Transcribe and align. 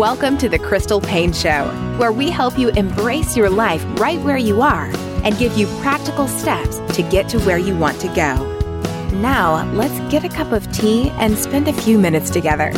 Welcome 0.00 0.38
to 0.38 0.48
the 0.48 0.58
Crystal 0.58 0.98
Paine 0.98 1.34
Show, 1.34 1.66
where 1.98 2.10
we 2.10 2.30
help 2.30 2.58
you 2.58 2.70
embrace 2.70 3.36
your 3.36 3.50
life 3.50 3.84
right 4.00 4.18
where 4.20 4.38
you 4.38 4.62
are 4.62 4.86
and 5.24 5.36
give 5.36 5.58
you 5.58 5.66
practical 5.82 6.26
steps 6.26 6.78
to 6.96 7.02
get 7.02 7.28
to 7.28 7.38
where 7.40 7.58
you 7.58 7.76
want 7.76 8.00
to 8.00 8.08
go. 8.14 8.80
Now, 9.18 9.70
let's 9.74 10.00
get 10.10 10.24
a 10.24 10.30
cup 10.30 10.52
of 10.52 10.72
tea 10.72 11.10
and 11.18 11.36
spend 11.36 11.68
a 11.68 11.74
few 11.74 11.98
minutes 11.98 12.30
together. 12.30 12.70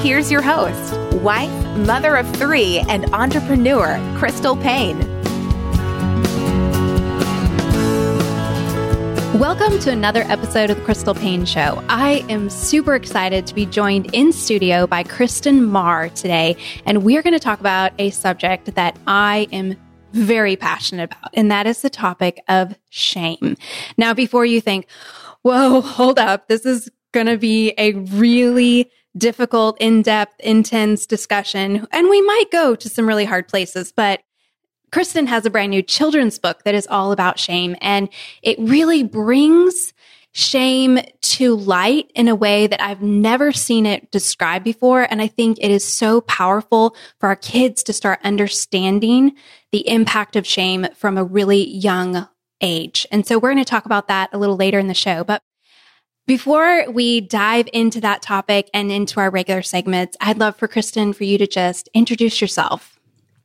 Here's 0.00 0.28
your 0.28 0.42
host, 0.42 0.98
wife, 1.22 1.52
mother 1.86 2.16
of 2.16 2.28
three, 2.34 2.80
and 2.88 3.14
entrepreneur, 3.14 4.00
Crystal 4.18 4.56
Paine. 4.56 5.00
Welcome 9.38 9.78
to 9.80 9.90
another 9.90 10.22
episode 10.22 10.70
of 10.70 10.78
the 10.78 10.82
Crystal 10.82 11.12
Paine 11.12 11.44
Show. 11.44 11.84
I 11.90 12.24
am 12.30 12.48
super 12.48 12.94
excited 12.94 13.46
to 13.46 13.54
be 13.54 13.66
joined 13.66 14.08
in 14.14 14.32
studio 14.32 14.86
by 14.86 15.02
Kristen 15.02 15.62
Marr 15.62 16.08
today, 16.08 16.56
and 16.86 17.04
we 17.04 17.18
are 17.18 17.22
going 17.22 17.34
to 17.34 17.38
talk 17.38 17.60
about 17.60 17.92
a 17.98 18.08
subject 18.08 18.74
that 18.76 18.98
I 19.06 19.46
am 19.52 19.76
very 20.12 20.56
passionate 20.56 21.12
about, 21.12 21.32
and 21.34 21.50
that 21.50 21.66
is 21.66 21.82
the 21.82 21.90
topic 21.90 22.42
of 22.48 22.78
shame. 22.88 23.58
Now, 23.98 24.14
before 24.14 24.46
you 24.46 24.62
think, 24.62 24.86
whoa, 25.42 25.82
hold 25.82 26.18
up, 26.18 26.48
this 26.48 26.64
is 26.64 26.88
going 27.12 27.26
to 27.26 27.36
be 27.36 27.74
a 27.76 27.92
really 27.92 28.90
difficult, 29.18 29.76
in 29.80 30.00
depth, 30.00 30.40
intense 30.40 31.04
discussion, 31.04 31.86
and 31.92 32.08
we 32.08 32.22
might 32.22 32.50
go 32.50 32.74
to 32.74 32.88
some 32.88 33.06
really 33.06 33.26
hard 33.26 33.48
places, 33.48 33.92
but 33.94 34.22
Kristen 34.96 35.26
has 35.26 35.44
a 35.44 35.50
brand 35.50 35.72
new 35.72 35.82
children's 35.82 36.38
book 36.38 36.62
that 36.62 36.74
is 36.74 36.86
all 36.86 37.12
about 37.12 37.38
shame, 37.38 37.76
and 37.82 38.08
it 38.40 38.58
really 38.58 39.02
brings 39.02 39.92
shame 40.32 40.98
to 41.20 41.54
light 41.54 42.10
in 42.14 42.28
a 42.28 42.34
way 42.34 42.66
that 42.66 42.82
I've 42.82 43.02
never 43.02 43.52
seen 43.52 43.84
it 43.84 44.10
described 44.10 44.64
before. 44.64 45.02
And 45.02 45.20
I 45.20 45.26
think 45.26 45.58
it 45.60 45.70
is 45.70 45.84
so 45.84 46.22
powerful 46.22 46.96
for 47.20 47.26
our 47.26 47.36
kids 47.36 47.82
to 47.82 47.92
start 47.92 48.20
understanding 48.24 49.34
the 49.70 49.86
impact 49.86 50.34
of 50.34 50.46
shame 50.46 50.86
from 50.96 51.18
a 51.18 51.24
really 51.24 51.68
young 51.68 52.26
age. 52.62 53.06
And 53.12 53.26
so 53.26 53.38
we're 53.38 53.52
going 53.52 53.62
to 53.62 53.70
talk 53.70 53.84
about 53.84 54.08
that 54.08 54.30
a 54.32 54.38
little 54.38 54.56
later 54.56 54.78
in 54.78 54.88
the 54.88 54.94
show. 54.94 55.24
But 55.24 55.42
before 56.26 56.90
we 56.90 57.20
dive 57.20 57.68
into 57.74 58.00
that 58.00 58.22
topic 58.22 58.70
and 58.72 58.90
into 58.90 59.20
our 59.20 59.28
regular 59.28 59.60
segments, 59.60 60.16
I'd 60.22 60.38
love 60.38 60.56
for 60.56 60.68
Kristen 60.68 61.12
for 61.12 61.24
you 61.24 61.36
to 61.36 61.46
just 61.46 61.90
introduce 61.92 62.40
yourself. 62.40 62.95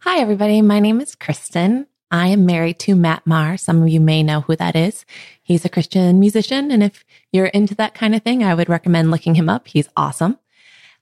Hi, 0.04 0.18
everybody. 0.18 0.64
My 0.64 0.80
name 0.80 1.00
is 1.00 1.14
Kristen. 1.14 1.86
I 2.10 2.30
am 2.30 2.44
married 2.44 2.80
to 2.80 2.96
Matt 2.96 3.28
Marr. 3.28 3.56
Some 3.56 3.84
of 3.84 3.90
you 3.90 4.00
may 4.00 4.24
know 4.24 4.42
who 4.42 4.56
that 4.56 4.76
is. 4.76 5.06
He's 5.44 5.64
a 5.64 5.70
Christian 5.70 6.20
musician. 6.20 6.72
And 6.72 6.82
if 6.82 7.06
you're 7.32 7.46
into 7.46 7.76
that 7.76 7.94
kind 7.94 8.16
of 8.16 8.24
thing, 8.24 8.44
I 8.44 8.56
would 8.56 8.68
recommend 8.68 9.12
looking 9.12 9.36
him 9.36 9.48
up. 9.48 9.68
He's 9.68 9.88
awesome. 9.96 10.40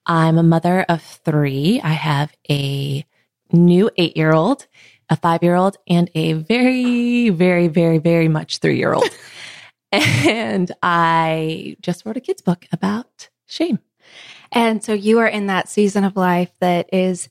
I'm 0.06 0.38
a 0.38 0.44
mother 0.44 0.82
of 0.90 1.02
three. 1.02 1.80
I 1.82 1.94
have 1.94 2.36
a 2.50 3.06
new 3.54 3.90
eight 3.96 4.18
year 4.18 4.34
old, 4.34 4.68
a 5.10 5.16
five 5.16 5.44
year 5.44 5.56
old, 5.56 5.78
and 5.88 6.12
a 6.14 6.34
very, 6.34 7.30
very, 7.30 7.70
very, 7.70 8.00
very 8.00 8.28
much 8.28 8.58
three 8.58 8.76
year 8.76 8.92
old. 8.92 9.10
and 9.94 10.74
I 10.84 11.78
just 11.80 12.06
wrote 12.06 12.18
a 12.18 12.22
kid's 12.22 12.42
book 12.42 12.66
about 12.74 13.30
shame. 13.46 13.80
And 14.52 14.84
so 14.84 14.92
you 14.92 15.20
are 15.20 15.28
in 15.28 15.48
that 15.48 15.70
season 15.70 16.04
of 16.04 16.18
life 16.18 16.52
that 16.60 16.90
is 16.92 17.30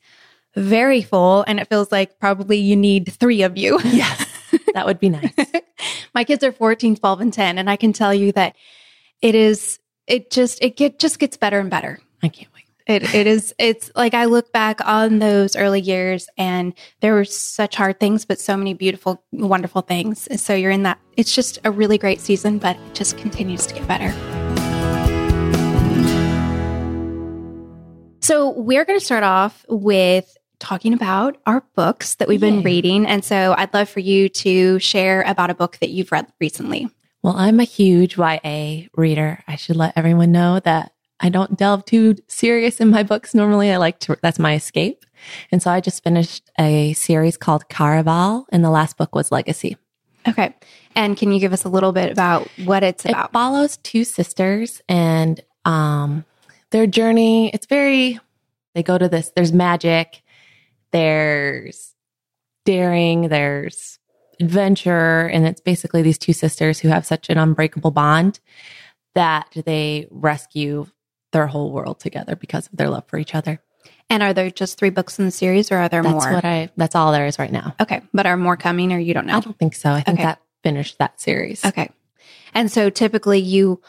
very 0.58 1.02
full 1.02 1.44
and 1.46 1.60
it 1.60 1.68
feels 1.68 1.92
like 1.92 2.18
probably 2.18 2.58
you 2.58 2.76
need 2.76 3.12
three 3.12 3.42
of 3.42 3.56
you. 3.56 3.80
Yes. 3.84 4.26
That 4.74 4.86
would 4.86 5.00
be 5.00 5.08
nice. 5.08 5.32
My 6.14 6.22
kids 6.24 6.44
are 6.44 6.52
14, 6.52 6.96
12 6.96 7.20
and 7.20 7.32
10 7.32 7.58
and 7.58 7.68
I 7.68 7.76
can 7.76 7.92
tell 7.92 8.14
you 8.14 8.30
that 8.32 8.54
it 9.20 9.34
is 9.34 9.80
it 10.06 10.30
just 10.30 10.62
it 10.62 10.76
get 10.76 10.98
just 10.98 11.18
gets 11.18 11.36
better 11.36 11.58
and 11.58 11.68
better. 11.68 11.98
I 12.22 12.28
can't 12.28 12.52
wait. 12.54 12.64
It 12.86 13.14
it 13.14 13.26
is 13.26 13.54
it's 13.58 13.90
like 13.96 14.14
I 14.14 14.26
look 14.26 14.52
back 14.52 14.80
on 14.86 15.18
those 15.18 15.56
early 15.56 15.80
years 15.80 16.28
and 16.38 16.74
there 17.00 17.14
were 17.14 17.24
such 17.24 17.74
hard 17.74 17.98
things 17.98 18.24
but 18.24 18.38
so 18.38 18.56
many 18.56 18.72
beautiful 18.72 19.22
wonderful 19.32 19.82
things. 19.82 20.28
So 20.40 20.54
you're 20.54 20.70
in 20.70 20.84
that 20.84 21.00
it's 21.16 21.34
just 21.34 21.58
a 21.64 21.70
really 21.70 21.98
great 21.98 22.20
season 22.20 22.58
but 22.58 22.76
it 22.76 22.94
just 22.94 23.18
continues 23.18 23.66
to 23.66 23.74
get 23.74 23.88
better. 23.88 24.14
So 28.28 28.50
we're 28.50 28.84
going 28.84 28.98
to 28.98 29.04
start 29.04 29.24
off 29.24 29.64
with 29.68 30.36
talking 30.58 30.92
about 30.92 31.36
our 31.46 31.62
books 31.74 32.16
that 32.16 32.28
we've 32.28 32.40
been 32.40 32.62
reading. 32.62 33.06
And 33.06 33.24
so 33.24 33.54
I'd 33.56 33.72
love 33.72 33.88
for 33.88 34.00
you 34.00 34.28
to 34.28 34.78
share 34.78 35.22
about 35.22 35.50
a 35.50 35.54
book 35.54 35.78
that 35.78 35.90
you've 35.90 36.12
read 36.12 36.26
recently. 36.40 36.88
Well, 37.22 37.36
I'm 37.36 37.60
a 37.60 37.64
huge 37.64 38.16
YA 38.16 38.86
reader. 38.96 39.42
I 39.46 39.56
should 39.56 39.76
let 39.76 39.92
everyone 39.96 40.32
know 40.32 40.60
that 40.60 40.92
I 41.20 41.28
don't 41.30 41.56
delve 41.56 41.84
too 41.84 42.16
serious 42.28 42.80
in 42.80 42.90
my 42.90 43.02
books. 43.02 43.34
Normally, 43.34 43.72
I 43.72 43.76
like 43.76 43.98
to, 44.00 44.16
that's 44.22 44.38
my 44.38 44.54
escape. 44.54 45.04
And 45.50 45.60
so 45.60 45.70
I 45.70 45.80
just 45.80 46.04
finished 46.04 46.48
a 46.58 46.92
series 46.92 47.36
called 47.36 47.68
Caraval, 47.68 48.44
and 48.50 48.64
the 48.64 48.70
last 48.70 48.96
book 48.96 49.14
was 49.14 49.32
Legacy. 49.32 49.76
Okay. 50.28 50.54
And 50.94 51.16
can 51.16 51.32
you 51.32 51.40
give 51.40 51.52
us 51.52 51.64
a 51.64 51.68
little 51.68 51.92
bit 51.92 52.12
about 52.12 52.48
what 52.64 52.82
it's 52.82 53.04
about? 53.04 53.30
It 53.30 53.32
follows 53.32 53.78
two 53.78 54.04
sisters 54.04 54.80
and 54.88 55.40
um, 55.64 56.24
their 56.70 56.86
journey. 56.86 57.50
It's 57.50 57.66
very, 57.66 58.20
they 58.74 58.82
go 58.82 58.98
to 58.98 59.08
this, 59.08 59.32
there's 59.34 59.52
magic 59.52 60.22
there's 60.92 61.94
daring, 62.64 63.28
there's 63.28 63.98
adventure, 64.40 65.26
and 65.26 65.46
it's 65.46 65.60
basically 65.60 66.02
these 66.02 66.18
two 66.18 66.32
sisters 66.32 66.78
who 66.78 66.88
have 66.88 67.06
such 67.06 67.28
an 67.28 67.38
unbreakable 67.38 67.90
bond 67.90 68.40
that 69.14 69.48
they 69.64 70.06
rescue 70.10 70.86
their 71.32 71.46
whole 71.46 71.72
world 71.72 72.00
together 72.00 72.36
because 72.36 72.66
of 72.66 72.76
their 72.76 72.88
love 72.88 73.04
for 73.08 73.18
each 73.18 73.34
other. 73.34 73.60
And 74.10 74.22
are 74.22 74.32
there 74.32 74.50
just 74.50 74.78
three 74.78 74.90
books 74.90 75.18
in 75.18 75.26
the 75.26 75.30
series, 75.30 75.70
or 75.70 75.76
are 75.76 75.88
there 75.88 76.02
that's 76.02 76.24
more? 76.24 76.32
What 76.32 76.44
I 76.44 76.70
that's 76.76 76.94
all 76.94 77.12
there 77.12 77.26
is 77.26 77.38
right 77.38 77.52
now. 77.52 77.74
Okay, 77.80 78.00
but 78.14 78.26
are 78.26 78.36
more 78.36 78.56
coming, 78.56 78.92
or 78.92 78.98
you 78.98 79.12
don't 79.12 79.26
know? 79.26 79.36
I 79.36 79.40
don't 79.40 79.58
think 79.58 79.74
so. 79.74 79.90
I 79.90 80.00
think 80.00 80.18
okay. 80.18 80.24
that 80.24 80.40
finished 80.62 80.98
that 80.98 81.20
series. 81.20 81.64
Okay, 81.64 81.90
and 82.54 82.72
so 82.72 82.88
typically 82.88 83.38
you 83.38 83.82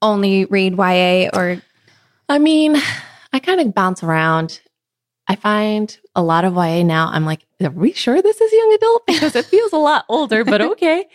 only 0.00 0.46
read 0.46 0.78
YA, 0.78 1.28
or 1.34 1.60
I 2.28 2.38
mean, 2.38 2.76
I 3.32 3.38
kind 3.38 3.60
of 3.60 3.74
bounce 3.74 4.02
around. 4.02 4.60
I 5.28 5.36
find 5.36 5.96
a 6.16 6.22
lot 6.22 6.44
of 6.44 6.54
YA 6.54 6.82
now, 6.82 7.08
I'm 7.12 7.24
like, 7.24 7.46
are 7.62 7.70
we 7.70 7.92
sure 7.92 8.20
this 8.20 8.40
is 8.40 8.52
young 8.52 8.72
adult? 8.74 9.06
Because 9.06 9.36
it 9.36 9.44
feels 9.44 9.72
a 9.72 9.78
lot 9.78 10.04
older, 10.08 10.44
but 10.44 10.60
okay. 10.72 11.06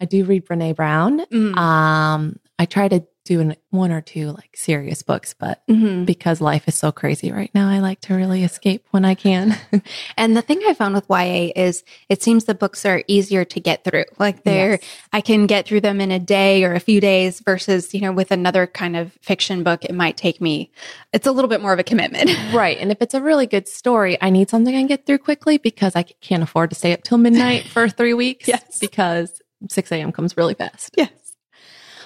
I 0.00 0.04
do 0.04 0.24
read 0.24 0.46
Brene 0.46 0.76
Brown. 0.76 1.20
Mm. 1.26 1.56
Um, 1.56 2.38
I 2.58 2.66
try 2.66 2.88
to 2.88 3.04
do 3.24 3.38
an, 3.40 3.54
one 3.70 3.92
or 3.92 4.00
two 4.00 4.32
like 4.32 4.50
serious 4.56 5.02
books, 5.02 5.32
but 5.38 5.62
Mhm. 5.70 6.04
because 6.04 6.40
life 6.40 6.66
is 6.66 6.74
so 6.74 6.90
crazy 6.90 7.30
right 7.30 7.50
now, 7.54 7.68
I 7.68 7.78
like 7.78 8.00
to 8.02 8.14
really 8.14 8.42
escape 8.42 8.84
when 8.90 9.04
I 9.04 9.14
can. 9.14 9.56
And 10.16 10.36
the 10.36 10.42
thing 10.42 10.60
I 10.66 10.74
found 10.74 10.94
with 10.94 11.06
YA 11.08 11.52
is 11.54 11.84
it 12.08 12.22
seems 12.22 12.44
the 12.44 12.54
books 12.54 12.84
are 12.84 13.02
easier 13.06 13.44
to 13.44 13.60
get 13.60 13.84
through. 13.84 14.04
Like 14.18 14.42
they're, 14.44 14.72
Yes. 14.72 14.84
I 15.12 15.20
can 15.20 15.46
get 15.46 15.66
through 15.66 15.80
them 15.82 16.00
in 16.00 16.10
a 16.10 16.18
day 16.18 16.64
or 16.64 16.74
a 16.74 16.80
few 16.80 17.00
days 17.00 17.40
versus, 17.40 17.94
you 17.94 18.00
know, 18.00 18.12
with 18.12 18.30
another 18.32 18.66
kind 18.66 18.96
of 18.96 19.12
fiction 19.22 19.62
book, 19.62 19.84
it 19.84 19.94
might 19.94 20.16
take 20.16 20.40
me, 20.40 20.70
it's 21.12 21.26
a 21.26 21.32
little 21.32 21.48
bit 21.48 21.60
more 21.62 21.72
of 21.72 21.78
a 21.78 21.84
commitment. 21.84 22.30
right. 22.52 22.76
And 22.78 22.90
if 22.90 23.00
it's 23.00 23.14
a 23.14 23.22
really 23.22 23.46
good 23.46 23.68
story, 23.68 24.18
I 24.20 24.30
need 24.30 24.50
something 24.50 24.74
I 24.74 24.78
can 24.80 24.86
get 24.88 25.06
through 25.06 25.18
quickly 25.18 25.58
because 25.58 25.94
I 25.96 26.02
can't 26.02 26.42
afford 26.42 26.70
to 26.70 26.76
stay 26.76 26.92
up 26.92 27.02
till 27.04 27.18
midnight 27.18 27.64
for 27.64 27.88
three 27.88 28.14
weeks. 28.14 28.48
Yes. 28.52 28.78
Because 28.80 29.40
6 29.68 29.92
a.m. 29.92 30.10
comes 30.12 30.36
really 30.36 30.54
fast. 30.54 30.94
Yes. 30.96 31.10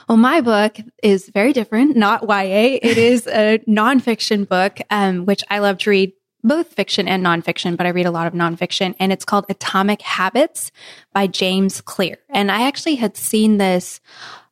Well, 0.08 0.19
my 0.19 0.41
book 0.41 0.79
is 1.03 1.29
very 1.31 1.53
different, 1.53 1.97
not 1.97 2.23
YA. 2.23 2.79
It 2.81 2.97
is 2.97 3.26
a 3.26 3.58
nonfiction 3.67 4.49
book, 4.49 4.79
um, 4.88 5.26
which 5.26 5.43
I 5.50 5.58
love 5.58 5.79
to 5.79 5.91
read 5.91 6.12
both 6.44 6.69
fiction 6.69 7.08
and 7.08 7.25
nonfiction, 7.25 7.76
but 7.76 7.87
I 7.87 7.88
read 7.88 8.06
a 8.06 8.12
lot 8.12 8.29
of 8.29 8.32
nonfiction, 8.32 8.94
and 9.00 9.12
it's 9.12 9.25
called 9.25 9.47
Atomic 9.49 10.00
Habits 10.03 10.70
by 11.12 11.26
James 11.26 11.81
Clear. 11.81 12.19
And 12.29 12.53
I 12.53 12.69
actually 12.69 12.94
had 12.94 13.17
seen 13.17 13.58
this 13.58 14.00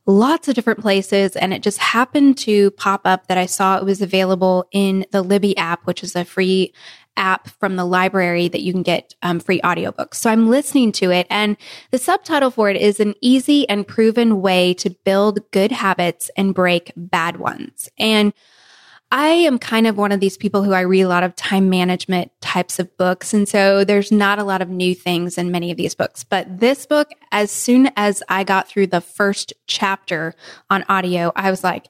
lots 0.07 0.49
of 0.49 0.55
different 0.55 0.81
places, 0.81 1.37
and 1.37 1.55
it 1.55 1.63
just 1.63 1.79
happened 1.79 2.39
to 2.39 2.71
pop 2.73 3.03
up 3.05 3.27
that 3.29 3.39
I 3.39 3.47
saw 3.47 3.79
it 3.79 3.85
was 3.85 4.03
available 4.03 4.69
in 4.73 5.07
the 5.13 5.23
Libby 5.23 5.57
app, 5.57 5.87
which 5.87 6.03
is 6.03 6.15
a 6.15 6.25
free 6.25 6.73
app 7.17 7.49
from 7.61 7.77
the 7.77 7.85
library 7.85 8.49
that 8.49 8.63
you 8.63 8.73
can 8.73 8.83
get 8.83 9.15
um, 9.23 9.39
free 9.39 9.61
audiobooks. 9.61 10.15
So 10.15 10.31
I'm 10.31 10.51
listening 10.51 10.93
to 10.93 11.11
it, 11.11 11.27
and 11.31 11.57
the 11.91 11.99
subtitle 11.99 12.51
for 12.51 12.69
it 12.71 12.77
is 12.77 13.01
an 13.01 13.15
easy 13.21 13.69
and 13.69 13.87
proven 13.87 14.43
way 14.43 14.75
to 14.75 14.91
build 14.91 15.39
good 15.53 15.73
habits 15.73 16.31
and 16.37 16.55
break 16.55 16.93
bad 16.97 17.39
ones. 17.39 17.89
And 17.99 18.33
I 19.17 19.29
am 19.29 19.61
kind 19.61 19.87
of 19.87 19.97
one 19.97 20.11
of 20.11 20.19
these 20.19 20.37
people 20.37 20.65
who 20.65 20.73
I 20.73 20.81
read 20.81 21.03
a 21.03 21.09
lot 21.09 21.23
of 21.23 21.37
time 21.37 21.71
management 21.71 22.33
types 22.41 22.81
of 22.81 22.97
books. 22.97 23.33
And 23.33 23.49
so 23.49 23.85
there's 23.85 24.11
not 24.11 24.41
a 24.41 24.45
lot 24.45 24.61
of 24.61 24.69
new 24.69 24.93
things 24.93 25.39
in 25.39 25.53
many 25.53 25.71
of 25.71 25.77
these 25.77 25.95
books. 25.95 26.25
But 26.25 26.59
this 26.59 26.85
book, 26.85 27.13
as 27.31 27.53
soon 27.53 27.91
as 27.95 28.25
I 28.29 28.43
got 28.43 28.67
through 28.67 28.89
the 28.89 29.01
first 29.01 29.53
chapter 29.69 30.35
on 30.69 30.85
audio, 30.89 31.31
I 31.37 31.53
was 31.53 31.63
like, 31.63 31.87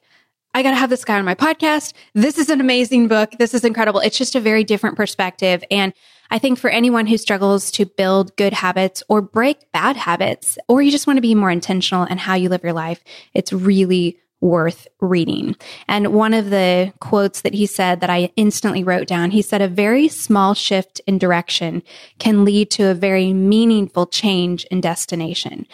I 0.53 0.62
got 0.62 0.73
to 0.73 0.76
have 0.76 0.91
this 0.91 1.06
guy 1.06 1.19
on 1.19 1.25
my 1.25 1.35
podcast. 1.35 1.94
This 2.12 2.37
is 2.37 2.50
an 2.50 2.61
amazing 2.61 3.09
book. 3.09 3.31
This 3.38 3.55
is 3.55 3.65
incredible. 3.65 4.00
It's 4.00 4.19
just 4.19 4.35
a 4.35 4.41
very 4.41 4.62
different 4.62 4.99
perspective. 4.99 5.65
And 5.70 5.94
I 6.31 6.38
think 6.38 6.59
for 6.59 6.69
anyone 6.69 7.06
who 7.06 7.17
struggles 7.17 7.70
to 7.70 7.87
build 7.87 8.37
good 8.37 8.53
habits 8.53 9.03
or 9.09 9.23
break 9.23 9.73
bad 9.73 9.97
habits, 9.97 10.59
or 10.69 10.82
you 10.82 10.91
just 10.91 11.06
want 11.06 11.17
to 11.17 11.23
be 11.23 11.35
more 11.35 11.50
intentional 11.50 12.05
in 12.05 12.19
how 12.19 12.35
you 12.35 12.50
live 12.50 12.62
your 12.62 12.75
life, 12.75 13.03
it's 13.32 13.50
really 13.50 14.19
worth 14.44 14.87
reading. 15.00 15.56
And 15.88 16.12
one 16.12 16.35
of 16.35 16.50
the 16.50 16.93
quotes 17.00 17.41
that 17.41 17.55
he 17.55 17.64
said 17.64 18.00
that 18.00 18.11
I 18.11 18.31
instantly 18.37 18.85
wrote 18.85 19.08
down, 19.08 19.31
he 19.31 19.41
said, 19.41 19.62
a 19.62 19.69
very 19.69 20.06
small 20.06 20.52
shift 20.52 21.00
in 21.06 21.17
direction 21.17 21.82
can 22.19 22.44
lead 22.44 22.70
to 22.73 22.91
a 22.91 22.94
very 22.94 23.32
meaningful 23.32 24.06
change 24.06 24.67
in 24.67 24.82
destination. 24.82 25.67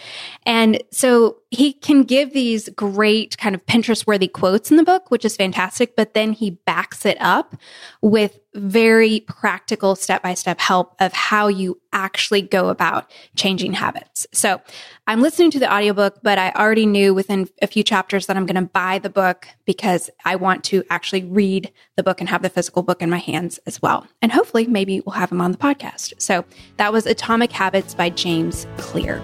And 0.47 0.81
so 0.93 1.40
he 1.51 1.73
can 1.73 2.05
give 2.05 2.33
these 2.33 2.69
great 2.71 3.37
kind 3.37 3.57
of 3.57 3.67
Pinterest 3.67 4.07
worthy 4.07 4.29
quotes 4.29 4.71
in 4.71 4.77
the 4.77 4.85
book, 4.85 5.11
which 5.11 5.25
is 5.25 5.37
fantastic, 5.37 5.97
but 5.97 6.15
then 6.15 6.33
he 6.33 6.51
backs 6.51 7.05
it 7.05 7.17
up 7.21 7.57
with 8.03 8.39
very 8.55 9.21
practical 9.21 9.97
step 9.97 10.23
by 10.23 10.35
step 10.35 10.61
help 10.61 10.95
of 11.01 11.13
how 11.13 11.49
you 11.49 11.81
actually 11.93 12.43
go 12.43 12.69
about 12.69 13.11
changing 13.35 13.73
habits. 13.73 14.29
So 14.33 14.61
I'm 15.09 15.21
listening 15.21 15.51
to 15.53 15.59
the 15.59 15.73
audiobook, 15.73 16.21
but 16.23 16.39
I 16.39 16.53
already 16.53 16.87
knew 16.87 17.15
within 17.15 17.49
a 17.63 17.67
few 17.67 17.83
chapters 17.83 18.27
that 18.27 18.37
I'm 18.37 18.47
going 18.47 18.63
to 18.63 18.71
buy 18.71 19.01
the 19.01 19.11
book 19.11 19.49
because 19.65 20.09
I 20.25 20.37
want 20.37 20.63
to 20.65 20.85
actually 20.89 21.25
read 21.25 21.73
the 21.97 22.05
book 22.05 22.21
and 22.21 22.29
have 22.29 22.43
the 22.43 22.49
physical 22.49 22.85
book 22.85 23.03
in 23.03 23.11
my 23.11 23.19
hands 23.19 23.59
as 23.67 23.83
well. 23.83 24.07
And 24.23 24.31
hopefully 24.31 24.69
maybe 24.69 25.01
we'll 25.01 25.15
have 25.15 25.33
him 25.33 25.41
on 25.41 25.51
the 25.51 25.59
podcast. 25.59 26.21
So 26.21 26.45
that 26.77 26.93
was 26.93 27.07
Atomic 27.07 27.51
Habits 27.51 27.95
by 27.95 28.11
James 28.11 28.69
Clear. 28.77 29.21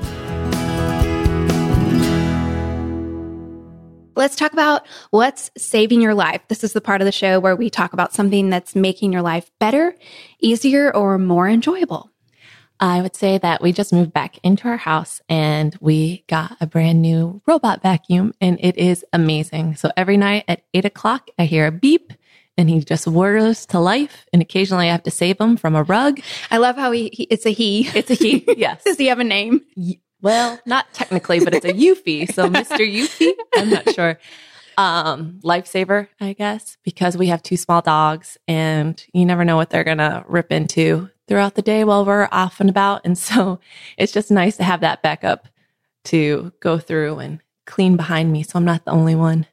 Let's 4.17 4.35
talk 4.35 4.55
about 4.55 4.87
what's 5.11 5.51
saving 5.59 6.01
your 6.01 6.15
life. 6.15 6.41
This 6.49 6.65
is 6.65 6.73
the 6.73 6.81
part 6.81 7.03
of 7.03 7.05
the 7.05 7.13
show 7.13 7.39
where 7.39 7.55
we 7.55 7.69
talk 7.69 7.93
about 7.93 8.15
something 8.15 8.49
that's 8.49 8.75
making 8.75 9.13
your 9.13 9.21
life 9.21 9.51
better, 9.61 9.95
easier, 10.41 10.95
or 10.95 11.19
more 11.19 11.47
enjoyable. 11.47 12.11
I 12.81 13.03
would 13.03 13.15
say 13.15 13.37
that 13.39 13.63
we 13.63 13.73
just 13.73 13.93
moved 13.93 14.15
back 14.15 14.39
into 14.43 14.69
our 14.69 14.79
house 14.79 15.21
and 15.29 15.77
we 15.81 16.25
got 16.29 16.57
a 16.61 16.67
brand 16.67 17.03
new 17.03 17.43
robot 17.47 17.83
vacuum 17.83 18.33
and 18.41 18.59
it 18.61 18.79
is 18.79 19.05
amazing. 19.13 19.77
So 19.77 19.91
every 19.97 20.17
night 20.17 20.45
at 20.49 20.63
eight 20.73 20.85
o'clock, 20.87 21.29
I 21.39 21.45
hear 21.45 21.67
a 21.67 21.73
beep 21.73 22.13
and 22.59 22.71
he 22.71 22.81
just 22.81 23.07
whirs 23.07 23.67
to 23.67 23.79
life. 23.79 24.27
And 24.33 24.41
occasionally 24.41 24.89
I 24.89 24.93
have 24.93 25.03
to 25.05 25.11
save 25.11 25.41
him 25.41 25.57
from 25.57 25.75
a 25.75 25.83
rug. 25.83 26.21
I 26.51 26.57
love 26.57 26.77
how 26.77 26.91
he, 26.91 27.11
he 27.13 27.25
it's 27.25 27.47
a 27.47 27.51
he. 27.51 27.89
It's 27.95 28.11
a 28.11 28.15
he. 28.15 28.45
yes. 28.57 28.85
Does 28.85 28.97
he 28.97 29.07
have 29.07 29.21
a 29.21 29.25
name? 29.25 29.63
Well, 30.23 30.59
not 30.67 30.93
technically, 30.93 31.41
but 31.41 31.55
it's 31.55 31.65
a 31.65 31.73
Eufy. 31.73 32.33
So 32.33 32.49
Mr. 32.51 32.79
Eufy, 32.79 33.33
I'm 33.55 33.71
not 33.71 33.95
sure. 33.95 34.19
Um, 34.79 35.41
lifesaver, 35.43 36.09
I 36.21 36.35
guess, 36.35 36.77
because 36.85 37.17
we 37.17 37.29
have 37.29 37.43
two 37.43 37.57
small 37.57 37.81
dogs 37.81 38.37
and 38.47 39.03
you 39.15 39.25
never 39.25 39.45
know 39.45 39.57
what 39.57 39.71
they're 39.71 39.85
going 39.85 39.99
to 39.99 40.23
rip 40.29 40.53
into 40.53 41.09
throughout 41.29 41.55
the 41.55 41.63
day 41.63 41.83
while 41.85 42.05
we're 42.05 42.29
off 42.31 42.61
and 42.61 42.69
about. 42.69 43.01
And 43.05 43.17
so 43.17 43.59
it's 43.97 44.13
just 44.13 44.31
nice 44.31 44.57
to 44.59 44.65
have 44.65 44.81
that 44.81 45.03
backup 45.03 45.49
to 46.05 46.53
go 46.61 46.79
through 46.79 47.19
and 47.19 47.41
clean 47.67 47.97
behind 47.97 48.33
me. 48.33 48.43
So 48.43 48.59
I'm 48.59 48.65
not 48.65 48.85
the 48.85 48.93
only 48.93 49.15
one. 49.15 49.47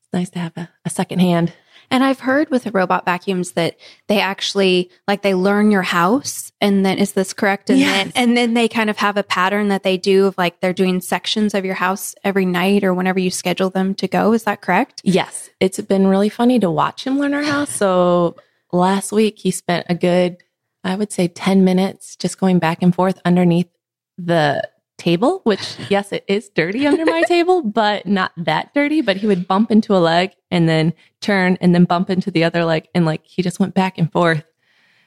It's 0.00 0.12
nice 0.12 0.30
to 0.30 0.38
have 0.38 0.56
a, 0.56 0.70
a 0.84 0.90
second 0.90 1.20
hand. 1.20 1.52
And 1.92 2.04
I've 2.04 2.20
heard 2.20 2.50
with 2.50 2.64
the 2.64 2.70
robot 2.70 3.04
vacuums 3.04 3.52
that 3.52 3.76
they 4.06 4.20
actually 4.20 4.90
like 5.08 5.22
they 5.22 5.34
learn 5.34 5.70
your 5.70 5.82
house 5.82 6.52
and 6.60 6.86
then 6.86 6.98
is 6.98 7.12
this 7.12 7.32
correct? 7.32 7.68
And 7.70 7.80
Yes. 7.80 8.12
then 8.12 8.12
and 8.14 8.36
then 8.36 8.54
they 8.54 8.68
kind 8.68 8.90
of 8.90 8.96
have 8.98 9.16
a 9.16 9.22
pattern 9.22 9.68
that 9.68 9.82
they 9.82 9.96
do 9.96 10.26
of 10.26 10.38
like 10.38 10.60
they're 10.60 10.72
doing 10.72 11.00
sections 11.00 11.54
of 11.54 11.64
your 11.64 11.74
house 11.74 12.14
every 12.22 12.46
night 12.46 12.84
or 12.84 12.94
whenever 12.94 13.18
you 13.18 13.30
schedule 13.30 13.70
them 13.70 13.94
to 13.96 14.06
go. 14.06 14.32
Is 14.32 14.44
that 14.44 14.60
correct? 14.60 15.00
Yes, 15.04 15.50
it's 15.58 15.80
been 15.80 16.06
really 16.06 16.28
funny 16.28 16.58
to 16.60 16.70
watch 16.70 17.06
him 17.06 17.18
learn 17.18 17.34
our 17.34 17.42
house. 17.42 17.70
So 17.70 18.36
last 18.72 19.10
week 19.10 19.38
he 19.38 19.50
spent 19.50 19.86
a 19.88 19.94
good, 19.94 20.36
I 20.84 20.94
would 20.94 21.10
say 21.12 21.26
10 21.28 21.64
minutes 21.64 22.14
just 22.16 22.38
going 22.38 22.58
back 22.60 22.82
and 22.82 22.94
forth 22.94 23.20
underneath 23.24 23.68
the 24.16 24.68
table, 25.00 25.40
which 25.44 25.76
yes, 25.88 26.12
it 26.12 26.24
is 26.28 26.48
dirty 26.50 26.86
under 26.86 27.04
my 27.06 27.22
table, 27.22 27.62
but 27.62 28.06
not 28.06 28.32
that 28.36 28.72
dirty. 28.74 29.00
But 29.00 29.16
he 29.16 29.26
would 29.26 29.48
bump 29.48 29.70
into 29.72 29.96
a 29.96 29.98
leg 29.98 30.32
and 30.50 30.68
then 30.68 30.92
turn 31.20 31.56
and 31.60 31.74
then 31.74 31.84
bump 31.84 32.10
into 32.10 32.30
the 32.30 32.44
other 32.44 32.64
leg. 32.64 32.86
And 32.94 33.04
like 33.06 33.24
he 33.24 33.42
just 33.42 33.58
went 33.58 33.74
back 33.74 33.98
and 33.98 34.12
forth. 34.12 34.44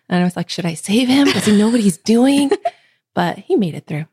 And 0.09 0.19
I 0.21 0.23
was 0.25 0.35
like, 0.35 0.49
should 0.49 0.65
I 0.65 0.73
save 0.73 1.07
him? 1.07 1.27
Does 1.27 1.45
he 1.45 1.57
know 1.57 1.69
what 1.69 1.79
he's 1.79 1.97
doing? 1.97 2.51
But 3.15 3.37
he 3.37 3.55
made 3.55 3.75
it 3.75 3.85
through. 3.85 4.05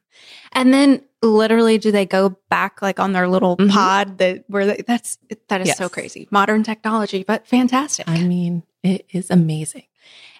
And 0.52 0.74
then 0.74 1.02
literally 1.22 1.78
do 1.78 1.90
they 1.90 2.04
go 2.04 2.36
back 2.50 2.82
like 2.82 3.00
on 3.00 3.14
their 3.14 3.26
little 3.28 3.56
Mhm. 3.56 3.70
pod 3.70 4.18
that 4.18 4.44
where 4.48 4.66
they, 4.66 4.84
that's 4.86 5.16
that 5.48 5.62
is 5.62 5.74
so 5.74 5.88
crazy. 5.88 6.28
Modern 6.30 6.62
technology, 6.62 7.24
but 7.26 7.46
fantastic. 7.46 8.06
I 8.06 8.22
mean, 8.22 8.62
it 8.82 9.06
is 9.10 9.30
amazing. 9.30 9.84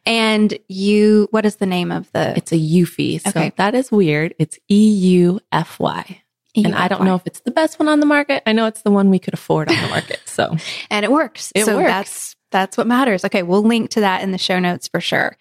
And 0.07 0.59
you 0.69 1.28
what 1.30 1.45
is 1.47 1.57
the 1.57 1.66
name 1.66 1.92
of 1.92 2.11
the 2.12 2.37
It's 2.37 2.52
a 2.52 2.57
Eufy. 2.57 3.21
So 3.21 3.30
Okay. 3.30 3.52
that 3.57 3.75
is 3.75 3.90
weird. 3.92 4.35
It's 4.38 4.59
E 4.69 4.90
U 4.90 5.40
F 5.52 5.78
Y. 5.80 6.23
And 6.57 6.75
I 6.75 6.88
don't 6.88 7.04
know 7.04 7.14
if 7.14 7.26
it's 7.26 7.40
the 7.40 7.52
best 7.52 7.78
one 7.78 7.88
on 7.88 8.00
the 8.00 8.07
market. 8.07 8.42
I 8.45 8.52
know 8.52 8.66
it's 8.66 8.83
the 8.83 8.90
one 8.90 9.09
we 9.09 9.21
could 9.21 9.35
afford 9.35 9.69
on 9.71 9.80
the 9.80 9.88
market. 9.88 10.21
So 10.26 10.57
and 10.90 11.04
it 11.04 11.12
works. 11.12 11.52
It 11.54 11.64
so 11.64 11.76
works. 11.76 11.87
that's 11.88 12.37
that's 12.50 12.76
what 12.76 12.87
matters. 12.88 13.25
Okay, 13.25 13.42
we'll 13.45 13.62
link 13.62 13.90
to 13.90 14.00
that 14.00 14.23
in 14.23 14.33
the 14.33 14.38
show 14.38 14.59
notes 14.59 14.88
for 14.88 15.00
sure. 15.00 15.37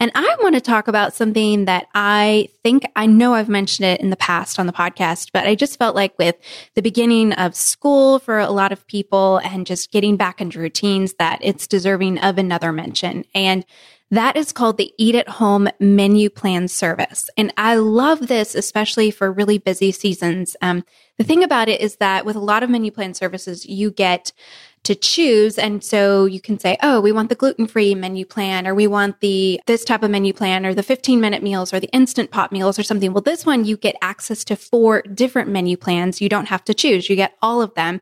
And 0.00 0.10
I 0.14 0.36
want 0.40 0.54
to 0.54 0.62
talk 0.62 0.88
about 0.88 1.14
something 1.14 1.66
that 1.66 1.86
I 1.94 2.48
think 2.62 2.84
I 2.96 3.04
know 3.04 3.34
I've 3.34 3.50
mentioned 3.50 3.86
it 3.86 4.00
in 4.00 4.08
the 4.08 4.16
past 4.16 4.58
on 4.58 4.66
the 4.66 4.72
podcast, 4.72 5.28
but 5.32 5.46
I 5.46 5.54
just 5.54 5.78
felt 5.78 5.94
like 5.94 6.18
with 6.18 6.36
the 6.74 6.80
beginning 6.80 7.34
of 7.34 7.54
school 7.54 8.18
for 8.18 8.38
a 8.38 8.50
lot 8.50 8.72
of 8.72 8.86
people 8.86 9.36
and 9.44 9.66
just 9.66 9.92
getting 9.92 10.16
back 10.16 10.40
into 10.40 10.58
routines 10.58 11.14
that 11.18 11.38
it's 11.42 11.66
deserving 11.66 12.18
of 12.18 12.38
another 12.38 12.72
mention. 12.72 13.26
And 13.34 13.66
that 14.10 14.36
is 14.36 14.52
called 14.52 14.76
the 14.76 14.92
Eat 14.98 15.14
at 15.14 15.28
Home 15.28 15.68
Menu 15.78 16.30
Plan 16.30 16.66
Service. 16.66 17.30
And 17.36 17.52
I 17.56 17.76
love 17.76 18.26
this, 18.26 18.54
especially 18.54 19.10
for 19.10 19.30
really 19.30 19.58
busy 19.58 19.92
seasons. 19.92 20.56
Um, 20.62 20.84
the 21.18 21.24
thing 21.24 21.44
about 21.44 21.68
it 21.68 21.80
is 21.80 21.96
that 21.96 22.24
with 22.24 22.34
a 22.34 22.40
lot 22.40 22.62
of 22.62 22.70
menu 22.70 22.90
plan 22.90 23.14
services, 23.14 23.66
you 23.66 23.90
get 23.90 24.32
to 24.84 24.94
choose. 24.94 25.58
And 25.58 25.84
so 25.84 26.24
you 26.24 26.40
can 26.40 26.58
say, 26.58 26.76
oh, 26.82 27.00
we 27.00 27.12
want 27.12 27.28
the 27.28 27.34
gluten 27.34 27.66
free 27.66 27.94
menu 27.94 28.24
plan, 28.24 28.66
or 28.66 28.74
we 28.74 28.86
want 28.86 29.20
the 29.20 29.60
this 29.66 29.84
type 29.84 30.02
of 30.02 30.10
menu 30.10 30.32
plan, 30.32 30.64
or 30.64 30.74
the 30.74 30.82
15 30.82 31.20
minute 31.20 31.42
meals, 31.42 31.72
or 31.72 31.80
the 31.80 31.90
instant 31.92 32.30
pot 32.30 32.50
meals, 32.52 32.78
or 32.78 32.82
something. 32.82 33.12
Well, 33.12 33.22
this 33.22 33.44
one, 33.44 33.64
you 33.64 33.76
get 33.76 33.96
access 34.00 34.44
to 34.44 34.56
four 34.56 35.02
different 35.02 35.50
menu 35.50 35.76
plans. 35.76 36.20
You 36.20 36.28
don't 36.28 36.48
have 36.48 36.64
to 36.64 36.74
choose, 36.74 37.10
you 37.10 37.16
get 37.16 37.36
all 37.42 37.60
of 37.62 37.74
them. 37.74 38.00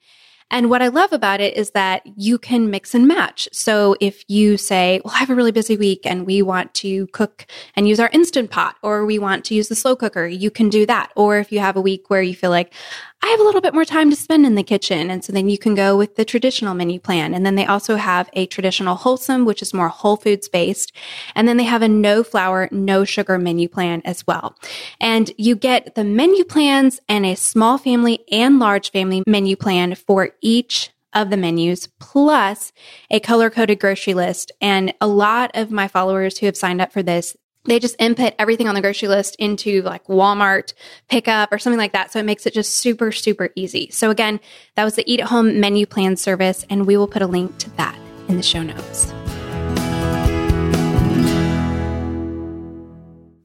And 0.50 0.70
what 0.70 0.82
I 0.82 0.88
love 0.88 1.12
about 1.12 1.40
it 1.40 1.56
is 1.56 1.70
that 1.72 2.02
you 2.16 2.38
can 2.38 2.70
mix 2.70 2.94
and 2.94 3.06
match. 3.06 3.48
So 3.52 3.96
if 4.00 4.24
you 4.28 4.56
say, 4.56 5.00
well, 5.04 5.14
I 5.14 5.18
have 5.18 5.30
a 5.30 5.34
really 5.34 5.52
busy 5.52 5.76
week 5.76 6.00
and 6.04 6.26
we 6.26 6.42
want 6.42 6.74
to 6.74 7.06
cook 7.08 7.46
and 7.76 7.88
use 7.88 8.00
our 8.00 8.10
instant 8.12 8.50
pot 8.50 8.76
or 8.82 9.04
we 9.04 9.18
want 9.18 9.44
to 9.46 9.54
use 9.54 9.68
the 9.68 9.74
slow 9.74 9.96
cooker, 9.96 10.26
you 10.26 10.50
can 10.50 10.68
do 10.68 10.86
that. 10.86 11.12
Or 11.16 11.38
if 11.38 11.52
you 11.52 11.60
have 11.60 11.76
a 11.76 11.80
week 11.80 12.08
where 12.08 12.22
you 12.22 12.34
feel 12.34 12.50
like 12.50 12.72
I 13.20 13.26
have 13.28 13.40
a 13.40 13.42
little 13.42 13.60
bit 13.60 13.74
more 13.74 13.84
time 13.84 14.10
to 14.10 14.16
spend 14.16 14.46
in 14.46 14.54
the 14.54 14.62
kitchen. 14.62 15.10
And 15.10 15.24
so 15.24 15.32
then 15.32 15.48
you 15.48 15.58
can 15.58 15.74
go 15.74 15.96
with 15.96 16.14
the 16.14 16.24
traditional 16.24 16.74
menu 16.74 17.00
plan. 17.00 17.34
And 17.34 17.44
then 17.44 17.56
they 17.56 17.66
also 17.66 17.96
have 17.96 18.30
a 18.34 18.46
traditional 18.46 18.94
wholesome, 18.94 19.44
which 19.44 19.60
is 19.60 19.74
more 19.74 19.88
whole 19.88 20.16
foods 20.16 20.48
based. 20.48 20.92
And 21.34 21.48
then 21.48 21.56
they 21.56 21.64
have 21.64 21.82
a 21.82 21.88
no 21.88 22.22
flour, 22.22 22.68
no 22.70 23.04
sugar 23.04 23.36
menu 23.36 23.68
plan 23.68 24.02
as 24.04 24.24
well. 24.24 24.56
And 25.00 25.32
you 25.36 25.56
get 25.56 25.96
the 25.96 26.04
menu 26.04 26.44
plans 26.44 27.00
and 27.08 27.26
a 27.26 27.34
small 27.34 27.76
family 27.76 28.20
and 28.30 28.60
large 28.60 28.92
family 28.92 29.24
menu 29.26 29.56
plan 29.56 29.96
for 29.96 30.30
each 30.40 30.90
of 31.14 31.30
the 31.30 31.36
menus 31.36 31.88
plus 31.98 32.72
a 33.10 33.20
color 33.20 33.50
coded 33.50 33.80
grocery 33.80 34.14
list. 34.14 34.52
And 34.60 34.94
a 35.00 35.06
lot 35.06 35.50
of 35.54 35.70
my 35.70 35.88
followers 35.88 36.38
who 36.38 36.46
have 36.46 36.56
signed 36.56 36.80
up 36.80 36.92
for 36.92 37.02
this, 37.02 37.36
they 37.64 37.78
just 37.78 37.96
input 37.98 38.34
everything 38.38 38.68
on 38.68 38.74
the 38.74 38.80
grocery 38.80 39.08
list 39.08 39.36
into 39.36 39.82
like 39.82 40.06
Walmart 40.06 40.74
pickup 41.08 41.52
or 41.52 41.58
something 41.58 41.78
like 41.78 41.92
that. 41.92 42.12
So 42.12 42.18
it 42.18 42.24
makes 42.24 42.46
it 42.46 42.54
just 42.54 42.76
super, 42.76 43.12
super 43.12 43.50
easy. 43.56 43.90
So 43.90 44.10
again, 44.10 44.40
that 44.76 44.84
was 44.84 44.94
the 44.96 45.10
Eat 45.10 45.20
at 45.20 45.28
Home 45.28 45.60
menu 45.60 45.86
plan 45.86 46.16
service, 46.16 46.64
and 46.70 46.86
we 46.86 46.96
will 46.96 47.08
put 47.08 47.22
a 47.22 47.26
link 47.26 47.58
to 47.58 47.70
that 47.76 47.98
in 48.28 48.36
the 48.36 48.42
show 48.42 48.62
notes. 48.62 49.12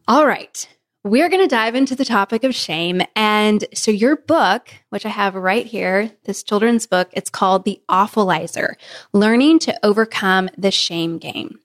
All 0.08 0.28
right. 0.28 0.68
We're 1.06 1.28
going 1.28 1.42
to 1.42 1.54
dive 1.54 1.76
into 1.76 1.96
the 1.96 2.06
topic 2.06 2.46
of 2.46 2.56
shame. 2.56 3.02
And 3.14 3.66
so, 3.74 3.92
your 3.92 4.16
book, 4.16 4.70
which 4.90 5.06
I 5.06 5.10
have 5.10 5.36
right 5.36 5.66
here, 5.66 6.12
this 6.24 6.44
children's 6.44 6.88
book, 6.88 7.10
it's 7.12 7.30
called 7.30 7.66
The 7.66 7.82
Awfulizer 7.90 8.76
Learning 9.12 9.60
to 9.60 9.78
Overcome 9.84 10.50
the 10.58 10.72
Shame 10.72 11.18
Game. 11.18 11.60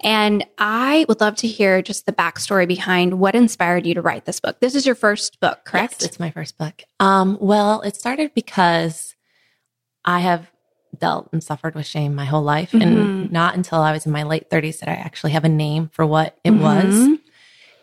And 0.00 0.44
I 0.58 1.06
would 1.08 1.20
love 1.20 1.36
to 1.36 1.48
hear 1.48 1.80
just 1.80 2.04
the 2.04 2.12
backstory 2.12 2.68
behind 2.68 3.18
what 3.18 3.34
inspired 3.34 3.86
you 3.86 3.94
to 3.94 4.02
write 4.02 4.26
this 4.26 4.38
book. 4.38 4.60
This 4.60 4.74
is 4.74 4.84
your 4.84 4.94
first 4.94 5.40
book, 5.40 5.64
correct? 5.64 5.96
Yes, 6.00 6.04
it's 6.04 6.20
my 6.20 6.30
first 6.30 6.58
book. 6.58 6.82
Um, 7.00 7.38
well, 7.40 7.80
it 7.80 7.96
started 7.96 8.32
because 8.34 9.16
I 10.04 10.20
have 10.20 10.50
dealt 10.96 11.30
and 11.32 11.42
suffered 11.42 11.74
with 11.74 11.86
shame 11.86 12.14
my 12.14 12.26
whole 12.26 12.42
life. 12.42 12.72
Mm-hmm. 12.72 12.82
And 12.82 13.32
not 13.32 13.54
until 13.56 13.80
I 13.80 13.92
was 13.92 14.04
in 14.04 14.12
my 14.12 14.24
late 14.24 14.50
30s 14.50 14.80
did 14.80 14.88
I 14.88 14.92
actually 14.92 15.32
have 15.32 15.44
a 15.44 15.48
name 15.48 15.88
for 15.88 16.06
what 16.06 16.38
it 16.44 16.50
mm-hmm. 16.50 16.62
was. 16.62 17.18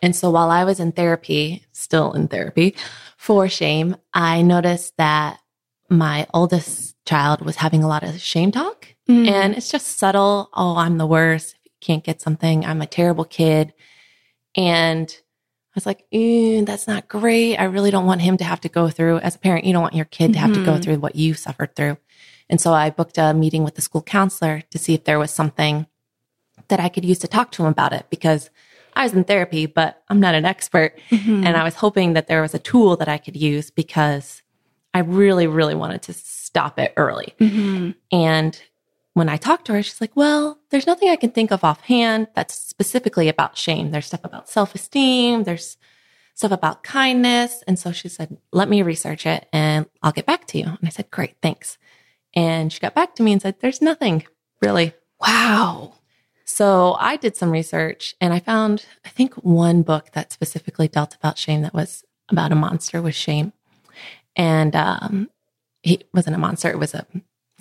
And 0.05 0.15
so 0.15 0.29
while 0.29 0.51
I 0.51 0.63
was 0.63 0.79
in 0.79 0.93
therapy, 0.93 1.65
still 1.73 2.13
in 2.13 2.29
therapy 2.29 2.75
for 3.17 3.49
shame, 3.49 3.97
I 4.13 4.41
noticed 4.41 4.93
that 4.97 5.39
my 5.89 6.27
oldest 6.33 6.95
child 7.05 7.41
was 7.41 7.57
having 7.57 7.83
a 7.83 7.87
lot 7.87 8.03
of 8.03 8.21
shame 8.21 8.51
talk. 8.51 8.87
Mm. 9.09 9.27
And 9.27 9.57
it's 9.57 9.69
just 9.69 9.97
subtle. 9.97 10.49
Oh, 10.53 10.77
I'm 10.77 10.97
the 10.97 11.05
worst 11.05 11.55
can't 11.85 12.03
get 12.03 12.21
something. 12.21 12.65
I'm 12.65 12.81
a 12.81 12.87
terrible 12.87 13.25
kid. 13.25 13.73
And 14.55 15.09
I 15.09 15.71
was 15.75 15.85
like, 15.85 16.05
that's 16.11 16.87
not 16.87 17.07
great. 17.07 17.57
I 17.57 17.65
really 17.65 17.91
don't 17.91 18.05
want 18.05 18.21
him 18.21 18.37
to 18.37 18.43
have 18.43 18.61
to 18.61 18.69
go 18.69 18.89
through, 18.89 19.19
as 19.19 19.35
a 19.35 19.39
parent, 19.39 19.65
you 19.65 19.73
don't 19.73 19.83
want 19.83 19.93
your 19.93 20.05
kid 20.05 20.33
to 20.33 20.39
have 20.39 20.51
mm-hmm. 20.51 20.61
to 20.61 20.65
go 20.65 20.73
mm-hmm. 20.73 20.81
through 20.81 20.99
what 20.99 21.15
you 21.15 21.33
suffered 21.33 21.75
through. 21.75 21.97
And 22.49 22.59
so 22.59 22.73
I 22.73 22.89
booked 22.89 23.17
a 23.17 23.33
meeting 23.33 23.63
with 23.63 23.75
the 23.75 23.81
school 23.81 24.01
counselor 24.01 24.61
to 24.71 24.77
see 24.77 24.93
if 24.93 25.03
there 25.03 25.19
was 25.19 25.31
something 25.31 25.87
that 26.69 26.79
I 26.79 26.89
could 26.89 27.05
use 27.05 27.19
to 27.19 27.27
talk 27.27 27.51
to 27.51 27.63
him 27.63 27.69
about 27.69 27.93
it 27.93 28.05
because 28.09 28.49
I 28.95 29.03
was 29.03 29.13
in 29.13 29.23
therapy, 29.23 29.65
but 29.65 30.01
I'm 30.09 30.19
not 30.19 30.35
an 30.35 30.45
expert. 30.45 30.97
Mm-hmm. 31.09 31.45
And 31.45 31.57
I 31.57 31.63
was 31.63 31.75
hoping 31.75 32.13
that 32.13 32.27
there 32.27 32.41
was 32.41 32.53
a 32.53 32.59
tool 32.59 32.95
that 32.97 33.07
I 33.07 33.17
could 33.17 33.35
use 33.35 33.69
because 33.69 34.41
I 34.93 34.99
really, 34.99 35.47
really 35.47 35.75
wanted 35.75 36.01
to 36.03 36.13
stop 36.13 36.79
it 36.79 36.93
early. 36.95 37.33
Mm-hmm. 37.39 37.91
And 38.11 38.61
when 39.13 39.29
I 39.29 39.37
talked 39.37 39.65
to 39.65 39.73
her, 39.73 39.83
she's 39.83 40.01
like, 40.01 40.15
well, 40.15 40.59
there's 40.69 40.87
nothing 40.87 41.09
I 41.09 41.15
can 41.15 41.31
think 41.31 41.51
of 41.51 41.63
offhand 41.63 42.27
that's 42.35 42.55
specifically 42.55 43.27
about 43.27 43.57
shame. 43.57 43.91
There's 43.91 44.05
stuff 44.05 44.23
about 44.23 44.49
self 44.49 44.75
esteem. 44.75 45.43
There's 45.43 45.77
stuff 46.33 46.51
about 46.51 46.83
kindness. 46.83 47.63
And 47.65 47.79
so 47.79 47.91
she 47.91 48.09
said, 48.09 48.37
let 48.51 48.69
me 48.69 48.81
research 48.81 49.25
it 49.25 49.47
and 49.51 49.85
I'll 50.03 50.11
get 50.11 50.25
back 50.25 50.45
to 50.47 50.57
you. 50.57 50.65
And 50.65 50.79
I 50.83 50.89
said, 50.89 51.09
great, 51.09 51.35
thanks. 51.41 51.77
And 52.33 52.71
she 52.71 52.79
got 52.79 52.93
back 52.93 53.15
to 53.15 53.23
me 53.23 53.31
and 53.31 53.41
said, 53.41 53.55
there's 53.59 53.81
nothing 53.81 54.25
really. 54.61 54.93
Wow. 55.19 55.93
So 56.45 56.95
I 56.99 57.17
did 57.17 57.35
some 57.35 57.51
research 57.51 58.15
and 58.21 58.31
I 58.31 58.39
found, 58.39 58.85
I 59.03 59.09
think, 59.09 59.33
one 59.35 59.81
book 59.81 60.11
that 60.13 60.31
specifically 60.31 60.87
dealt 60.87 61.15
about 61.15 61.39
shame 61.39 61.63
that 61.63 61.73
was 61.73 62.03
about 62.29 62.51
a 62.51 62.55
monster 62.55 63.01
with 63.01 63.15
shame. 63.15 63.51
And 64.35 64.75
um, 64.75 65.29
he 65.81 66.01
wasn't 66.13 66.35
a 66.35 66.39
monster, 66.39 66.69
it 66.69 66.79
was 66.79 66.93
a 66.93 67.05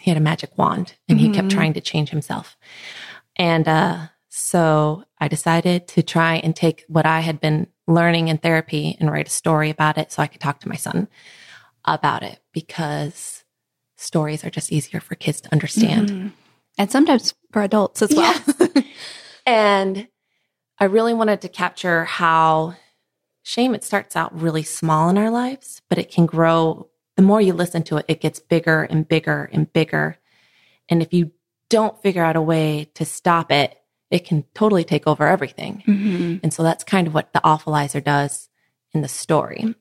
he 0.00 0.11
had 0.11 0.19
a 0.19 0.21
magic 0.21 0.59
wand 0.59 0.95
and 1.09 1.19
mm-hmm. 1.19 1.29
he 1.29 1.33
kept 1.33 1.49
mm-hmm. 1.49 1.57
trying 1.57 1.73
to 1.73 1.81
change 1.81 2.11
himself. 2.11 2.59
And 3.37 3.67
uh, 3.67 4.09
so 4.29 5.05
I 5.19 5.29
decided 5.29 5.88
to 5.88 6.03
try 6.03 6.37
and 6.37 6.55
take 6.55 6.85
what 6.88 7.07
I 7.07 7.21
had 7.21 7.41
been 7.41 7.69
learning 7.87 8.29
in 8.29 8.37
therapy 8.37 8.99
and 9.00 9.11
write 9.11 9.29
a 9.29 9.31
story 9.31 9.71
about 9.71 9.97
it 9.97 10.12
so 10.12 10.23
I 10.23 10.26
could 10.26 10.43
talk 10.43 10.61
to 10.61 10.69
my 10.69 10.76
son 10.76 11.09
about 11.87 12.23
it 12.23 12.41
because 12.53 13.45
stories 13.97 14.45
are 14.45 14.50
just 14.50 14.73
easier 14.73 15.00
for 15.00 15.14
kids 15.14 15.41
to 15.43 15.53
understand. 15.53 16.11
Mm-hmm. 16.11 16.29
And 16.76 16.91
sometimes 16.91 17.35
for 17.53 17.62
adults 17.62 18.03
as 18.03 18.12
well. 18.14 18.35
Yes. 18.47 18.54
and 19.47 20.09
I 20.78 20.85
really 20.85 21.14
wanted 21.14 21.40
to 21.43 21.49
capture 21.49 22.04
how 22.04 22.76
shame, 23.43 23.75
it 23.75 23.85
starts 23.85 24.16
out 24.16 24.38
really 24.38 24.62
small 24.62 25.09
in 25.09 25.19
our 25.19 25.31
lives, 25.31 25.83
but 25.88 25.99
it 25.99 26.11
can 26.11 26.26
grow 26.26 26.88
the 27.16 27.23
more 27.23 27.40
you 27.40 27.52
listen 27.52 27.85
to 27.85 27.99
it, 27.99 28.07
it 28.09 28.21
gets 28.21 28.40
bigger 28.40 28.83
and 28.83 29.07
bigger 29.07 29.49
and 29.52 29.73
bigger. 29.73 30.19
And 30.88 31.00
if 31.00 31.12
you 31.12 31.31
don't 31.71 32.00
figure 32.02 32.25
out 32.25 32.37
a 32.37 32.43
way 32.43 32.90
to 32.95 33.04
stop 33.04 33.52
it, 33.52 33.76
it 34.11 34.25
can 34.25 34.45
totally 34.54 34.83
take 34.83 35.07
over 35.07 35.26
everything. 35.26 35.83
Mm-hmm. 35.87 36.37
And 36.43 36.52
so 36.52 36.62
that's 36.62 36.83
kind 36.83 37.07
of 37.07 37.14
what 37.14 37.33
the 37.33 37.40
awfulizer 37.40 38.02
does 38.02 38.49
in 38.93 39.02
the 39.02 39.09
story. 39.09 39.75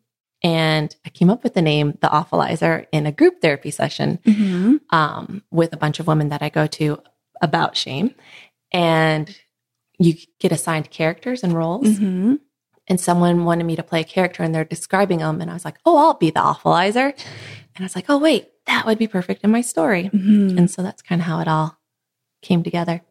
And 0.43 0.95
I 1.05 1.09
came 1.09 1.29
up 1.29 1.43
with 1.43 1.53
the 1.53 1.61
name 1.61 1.97
The 2.01 2.09
Awfulizer 2.09 2.85
in 2.91 3.05
a 3.05 3.13
group 3.13 3.41
therapy 3.41 3.71
session 3.71 4.19
mm-hmm. 4.25 4.75
um, 4.89 5.41
with 5.51 5.71
a 5.73 5.77
bunch 5.77 5.99
of 5.99 6.07
women 6.07 6.29
that 6.29 6.41
I 6.41 6.49
go 6.49 6.67
to 6.67 7.01
about 7.41 7.77
shame. 7.77 8.13
And 8.73 9.35
you 9.99 10.15
get 10.39 10.51
assigned 10.51 10.89
characters 10.89 11.43
and 11.43 11.53
roles. 11.53 11.87
Mm-hmm 11.87 12.35
and 12.87 12.99
someone 12.99 13.45
wanted 13.45 13.65
me 13.65 13.75
to 13.75 13.83
play 13.83 14.01
a 14.01 14.05
character 14.05 14.43
and 14.43 14.53
they're 14.53 14.65
describing 14.65 15.19
them. 15.19 15.41
And 15.41 15.49
I 15.49 15.53
was 15.53 15.65
like, 15.65 15.77
oh, 15.85 15.97
I'll 15.97 16.13
be 16.15 16.31
the 16.31 16.39
awfulizer. 16.39 17.13
And 17.75 17.79
I 17.79 17.83
was 17.83 17.95
like, 17.95 18.05
oh, 18.09 18.17
wait, 18.17 18.49
that 18.65 18.85
would 18.85 18.97
be 18.97 19.07
perfect 19.07 19.43
in 19.43 19.51
my 19.51 19.61
story. 19.61 20.09
Mm-hmm. 20.13 20.57
And 20.57 20.69
so 20.69 20.83
that's 20.83 21.01
kind 21.01 21.21
of 21.21 21.27
how 21.27 21.39
it 21.39 21.47
all 21.47 21.77
came 22.41 22.63
together. 22.63 23.01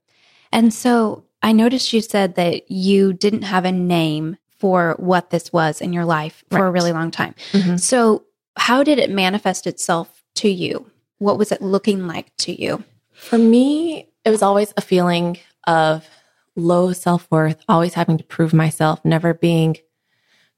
And 0.52 0.72
so 0.72 1.24
I 1.42 1.52
noticed 1.52 1.92
you 1.92 2.02
said 2.02 2.34
that 2.34 2.70
you 2.70 3.12
didn't 3.12 3.42
have 3.42 3.64
a 3.64 3.72
name 3.72 4.36
for 4.58 4.94
what 4.98 5.30
this 5.30 5.52
was 5.52 5.80
in 5.80 5.92
your 5.92 6.04
life 6.04 6.44
for 6.50 6.60
right. 6.60 6.68
a 6.68 6.70
really 6.70 6.92
long 6.92 7.10
time. 7.10 7.34
Mm-hmm. 7.52 7.76
So, 7.76 8.24
how 8.56 8.82
did 8.82 8.98
it 8.98 9.10
manifest 9.10 9.66
itself 9.66 10.22
to 10.34 10.48
you? 10.48 10.90
What 11.18 11.38
was 11.38 11.50
it 11.50 11.62
looking 11.62 12.06
like 12.06 12.36
to 12.38 12.52
you? 12.52 12.84
For 13.12 13.38
me, 13.38 14.08
it 14.24 14.30
was 14.30 14.42
always 14.42 14.74
a 14.76 14.82
feeling 14.82 15.38
of 15.66 16.08
low 16.56 16.92
self 16.92 17.26
worth, 17.30 17.62
always 17.68 17.94
having 17.94 18.18
to 18.18 18.24
prove 18.24 18.52
myself, 18.52 19.04
never 19.04 19.34
being 19.34 19.76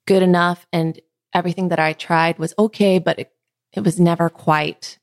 good 0.06 0.22
enough. 0.22 0.66
And 0.72 1.00
everything 1.32 1.68
that 1.68 1.78
I 1.78 1.92
tried 1.92 2.38
was 2.38 2.54
okay, 2.58 2.98
but 2.98 3.18
it, 3.18 3.32
it 3.72 3.80
was 3.80 3.98
never 3.98 4.28
quite 4.28 4.98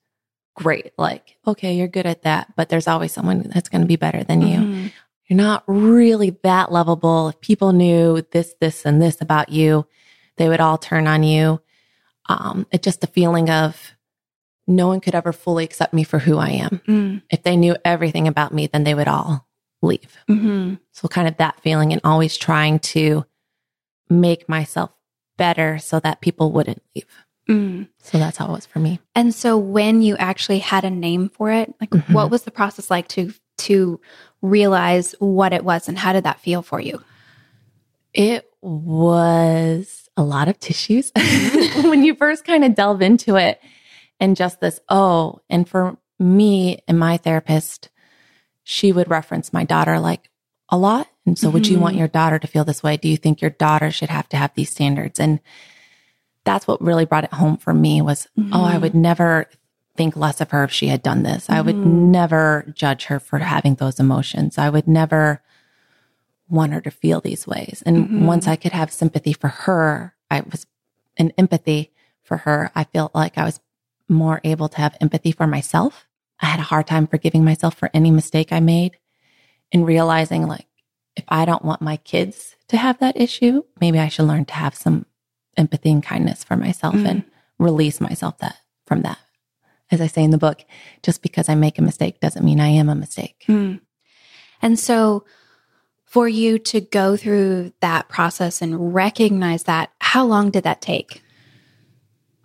great. 0.56 0.92
Like, 0.98 1.38
okay, 1.46 1.76
you're 1.76 1.88
good 1.88 2.06
at 2.06 2.24
that, 2.24 2.54
but 2.56 2.70
there's 2.70 2.88
always 2.88 3.12
someone 3.12 3.50
that's 3.54 3.70
going 3.70 3.82
to 3.82 3.88
be 3.88 3.96
better 3.96 4.24
than 4.24 4.42
you. 4.42 4.58
Mm-hmm. 4.60 4.88
You're 5.28 5.38
not 5.38 5.64
really 5.66 6.32
that 6.44 6.72
lovable. 6.72 7.30
If 7.30 7.40
people 7.40 7.72
knew 7.72 8.22
this, 8.32 8.54
this, 8.60 8.86
and 8.86 9.02
this 9.02 9.22
about 9.22 9.50
you, 9.50 9.88
they 10.38 10.50
would 10.50 10.60
all 10.60 10.78
turn 10.78 11.08
on 11.08 11.24
you. 11.24 11.62
Um, 12.28 12.68
it's 12.72 12.84
just 12.84 13.04
a 13.04 13.08
feeling 13.08 13.50
of 13.50 13.96
no 14.68 14.88
one 14.88 15.00
could 15.00 15.16
ever 15.16 15.32
fully 15.34 15.64
accept 15.64 15.94
me 15.94 16.04
for 16.04 16.20
who 16.20 16.38
I 16.38 16.50
am. 16.50 16.82
Mm. 16.88 17.22
If 17.30 17.44
they 17.44 17.56
knew 17.56 17.76
everything 17.84 18.28
about 18.28 18.54
me, 18.54 18.68
then 18.68 18.84
they 18.84 18.94
would 18.94 19.08
all 19.08 19.48
leave. 19.82 20.18
Mm-hmm. 20.30 20.76
So, 20.92 21.08
kind 21.08 21.28
of 21.28 21.38
that 21.38 21.60
feeling 21.62 21.92
and 21.92 22.02
always 22.04 22.38
trying 22.38 22.80
to 22.80 23.26
make 24.10 24.48
myself 24.50 24.92
better 25.38 25.80
so 25.80 26.00
that 26.00 26.22
people 26.22 26.52
wouldn't 26.52 26.84
leave. 26.96 27.06
Mm. 27.50 27.88
So 27.98 28.18
that's 28.18 28.38
how 28.38 28.46
it 28.48 28.52
was 28.52 28.66
for 28.66 28.80
me. 28.80 29.00
And 29.16 29.34
so 29.34 29.58
when 29.58 30.02
you 30.02 30.16
actually 30.18 30.60
had 30.60 30.86
a 30.86 30.90
name 30.90 31.30
for 31.30 31.52
it, 31.52 31.74
like 31.82 31.90
mm-hmm. 31.90 32.14
what 32.14 32.30
was 32.30 32.44
the 32.44 32.52
process 32.52 32.90
like 32.90 33.08
to 33.10 33.34
to 33.60 34.00
realize 34.42 35.14
what 35.20 35.54
it 35.54 35.64
was 35.64 35.88
and 35.88 35.98
how 35.98 36.14
did 36.14 36.24
that 36.24 36.40
feel 36.40 36.62
for 36.62 36.80
you? 36.80 37.02
It 38.14 38.50
was 38.62 40.10
a 40.18 40.24
lot 40.24 40.48
of 40.48 40.60
tissues 40.60 41.12
when 41.84 42.04
you 42.04 42.16
first 42.16 42.46
kind 42.46 42.64
of 42.64 42.76
delve 42.76 43.02
into 43.02 43.36
it 43.36 43.60
and 44.20 44.36
just 44.36 44.60
this 44.60 44.80
oh 44.90 45.40
and 45.50 45.68
for 45.68 45.98
me 46.20 46.80
and 46.88 47.00
my 47.00 47.18
therapist 47.18 47.90
she 48.64 48.92
would 48.92 49.10
reference 49.10 49.54
my 49.54 49.64
daughter 49.64 50.00
like 50.00 50.30
a 50.70 50.78
lot. 50.78 51.08
And 51.26 51.38
so, 51.38 51.48
mm-hmm. 51.48 51.54
would 51.54 51.68
you 51.68 51.80
want 51.80 51.94
mm-hmm. 51.94 52.00
your 52.00 52.08
daughter 52.08 52.40
to 52.40 52.48
feel 52.48 52.64
this 52.64 52.82
way? 52.82 52.98
Do 52.98 53.08
you 53.08 53.18
think 53.18 53.42
your 53.42 53.52
daughter 53.52 53.92
should 53.92 54.10
have 54.10 54.30
to 54.30 54.38
have 54.38 54.54
these 54.56 54.72
standards? 54.72 55.20
And 55.20 55.40
that's 56.44 56.68
what 56.68 56.82
really 56.82 57.06
brought 57.06 57.26
it 57.26 57.34
home 57.34 57.58
for 57.58 57.74
me 57.74 58.02
was, 58.02 58.28
mm-hmm. 58.38 58.54
oh, 58.54 58.64
I 58.64 58.78
would 58.78 58.94
mm-hmm. 58.94 59.02
never 59.02 59.48
think 59.96 60.16
less 60.16 60.42
of 60.42 60.52
her 60.52 60.64
if 60.64 60.72
she 60.72 60.88
had 60.88 61.04
done 61.04 61.24
this. 61.24 61.44
Mm-hmm. 61.44 61.54
I 61.54 61.62
would 61.62 61.76
never 61.76 62.72
judge 62.74 63.06
her 63.06 63.20
for 63.20 63.40
having 63.40 63.76
those 63.76 64.00
emotions. 64.00 64.58
I 64.58 64.70
would 64.70 64.88
never 64.88 65.44
want 66.50 66.74
her 66.74 66.82
to 66.82 66.92
feel 66.92 67.22
these 67.22 67.48
ways. 67.48 67.84
And 67.86 68.06
mm-hmm. 68.06 68.26
once 68.26 68.48
I 68.48 68.56
could 68.56 68.74
have 68.74 68.92
sympathy 68.92 69.34
for 69.34 69.48
her, 69.48 70.16
I 70.30 70.42
was 70.42 70.66
an 71.18 71.32
empathy 71.38 71.92
for 72.24 72.38
her. 72.38 72.72
I 72.76 72.84
felt 72.86 73.14
like 73.14 73.38
I 73.38 73.46
was 73.46 73.60
more 74.08 74.42
able 74.44 74.70
to 74.70 74.78
have 74.78 74.98
empathy 75.00 75.32
for 75.32 75.48
myself. 75.48 76.08
I 76.42 76.48
had 76.48 76.60
a 76.60 76.64
hard 76.64 76.88
time 76.88 77.08
forgiving 77.08 77.44
myself 77.44 77.76
for 77.76 77.90
any 77.94 78.12
mistake 78.12 78.52
I 78.52 78.60
made 78.60 78.98
and 79.72 79.86
realizing 79.86 80.48
like, 80.48 80.68
if 81.16 81.26
I 81.28 81.46
don't 81.46 81.66
want 81.66 81.82
my 81.82 81.98
kids 81.98 82.56
to 82.70 82.78
have 82.78 83.00
that 83.00 83.20
issue, 83.20 83.64
maybe 83.80 84.00
I 84.00 84.08
should 84.08 84.26
learn 84.26 84.46
to 84.46 84.54
have 84.54 84.76
some 84.76 85.06
empathy 85.58 85.92
and 85.92 86.02
kindness 86.02 86.44
for 86.44 86.56
myself 86.56 86.96
mm. 86.96 87.08
and 87.08 87.24
release 87.60 88.00
myself 88.02 88.38
that 88.40 88.56
from 88.86 89.02
that. 89.02 89.20
As 89.92 90.00
I 90.00 90.08
say 90.08 90.24
in 90.24 90.32
the 90.32 90.38
book, 90.38 90.64
just 91.04 91.22
because 91.22 91.50
I 91.50 91.56
make 91.56 91.78
a 91.78 91.82
mistake 91.82 92.22
doesn't 92.22 92.46
mean 92.46 92.62
I 92.62 92.70
am 92.70 92.88
a 92.88 92.96
mistake. 92.96 93.44
Mm. 93.48 93.82
And 94.62 94.80
so 94.80 95.26
for 96.06 96.28
you 96.28 96.60
to 96.60 96.82
go 96.82 97.18
through 97.18 97.74
that 97.82 98.10
process 98.10 98.62
and 98.62 98.94
recognize 98.94 99.64
that, 99.64 99.92
how 100.00 100.26
long 100.26 100.50
did 100.50 100.64
that 100.64 100.82
take? 100.82 101.22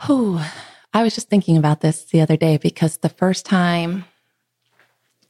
Oh, 0.08 0.52
I 0.92 1.02
was 1.02 1.14
just 1.14 1.28
thinking 1.28 1.56
about 1.56 1.80
this 1.80 2.04
the 2.04 2.20
other 2.20 2.36
day 2.36 2.56
because 2.56 2.98
the 2.98 3.08
first 3.08 3.44
time 3.44 4.04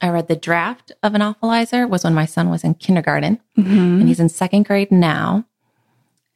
I 0.00 0.10
read 0.10 0.28
the 0.28 0.36
draft 0.36 0.92
of 1.02 1.14
an 1.14 1.20
awfulizer 1.20 1.88
was 1.88 2.04
when 2.04 2.14
my 2.14 2.26
son 2.26 2.50
was 2.50 2.64
in 2.64 2.74
kindergarten 2.74 3.40
mm-hmm. 3.58 4.00
and 4.00 4.08
he's 4.08 4.20
in 4.20 4.28
second 4.28 4.66
grade 4.66 4.92
now. 4.92 5.46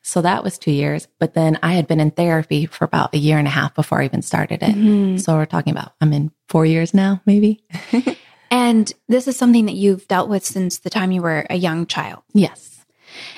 So 0.03 0.23
that 0.23 0.43
was 0.43 0.59
two 0.59 0.71
years. 0.71 1.09
But 1.19 1.35
then 1.35 1.59
I 1.63 1.75
had 1.75 1.87
been 1.87 2.01
in 2.01 2.11
therapy 2.11 2.67
for 2.67 2.85
about 2.85 3.15
a 3.15 3.19
year 3.19 3.39
and 3.39 3.47
a 3.47 3.51
half 3.51 3.75
before 3.75 4.01
I 4.01 4.07
even 4.07 4.23
started 4.23 4.63
it. 4.63 4.75
Mm-hmm. 4.75 5.19
So 5.19 5.37
we're 5.37 5.45
talking 5.45 5.73
about, 5.73 5.93
I'm 6.01 6.13
in 6.13 6.33
four 6.49 6.65
years 6.65 6.95
now, 6.95 7.21
maybe. 7.27 7.63
and 8.51 8.91
this 9.09 9.29
is 9.29 9.37
something 9.37 9.67
that 9.67 9.75
you've 9.75 10.09
dealt 10.09 10.31
with 10.31 10.45
since 10.45 10.79
the 10.79 10.91
time 10.91 11.13
you 11.13 11.21
were 11.21 11.47
a 11.51 11.57
young 11.57 11.87
child. 11.87 12.23
Yes. 12.33 12.85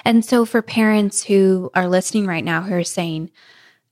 And 0.05 0.25
so 0.25 0.45
for 0.45 0.63
parents 0.63 1.25
who 1.25 1.71
are 1.75 1.89
listening 1.89 2.27
right 2.27 2.45
now 2.45 2.63
who 2.63 2.75
are 2.75 2.85
saying, 2.85 3.31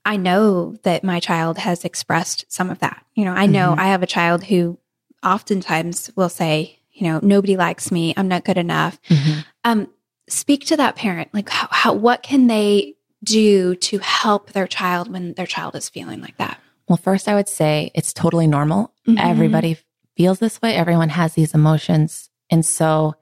I 0.05 0.17
know 0.17 0.75
that 0.83 1.03
my 1.03 1.19
child 1.19 1.57
has 1.59 1.85
expressed 1.85 2.45
some 2.47 2.69
of 2.69 2.79
that. 2.79 3.05
You 3.13 3.25
know, 3.25 3.33
I 3.33 3.45
know 3.45 3.71
mm-hmm. 3.71 3.79
I 3.79 3.87
have 3.87 4.03
a 4.03 4.07
child 4.07 4.43
who 4.43 4.79
oftentimes 5.23 6.11
will 6.15 6.29
say, 6.29 6.79
you 6.91 7.07
know, 7.07 7.19
nobody 7.21 7.55
likes 7.55 7.91
me. 7.91 8.13
I'm 8.17 8.27
not 8.27 8.45
good 8.45 8.57
enough. 8.57 8.99
Mm-hmm. 9.09 9.39
Um, 9.63 9.87
speak 10.27 10.65
to 10.67 10.77
that 10.77 10.95
parent. 10.95 11.29
Like, 11.33 11.49
how, 11.49 11.67
how, 11.71 11.93
what 11.93 12.23
can 12.23 12.47
they 12.47 12.95
do 13.23 13.75
to 13.75 13.99
help 13.99 14.51
their 14.51 14.67
child 14.67 15.11
when 15.11 15.33
their 15.33 15.45
child 15.45 15.75
is 15.75 15.89
feeling 15.89 16.21
like 16.21 16.37
that? 16.37 16.59
Well, 16.87 16.97
first, 16.97 17.27
I 17.27 17.35
would 17.35 17.47
say 17.47 17.91
it's 17.93 18.13
totally 18.13 18.47
normal. 18.47 18.93
Mm-hmm. 19.07 19.19
Everybody 19.19 19.77
feels 20.17 20.39
this 20.39 20.61
way. 20.61 20.75
Everyone 20.75 21.09
has 21.09 21.33
these 21.33 21.53
emotions. 21.53 22.29
And 22.49 22.65
so 22.65 23.15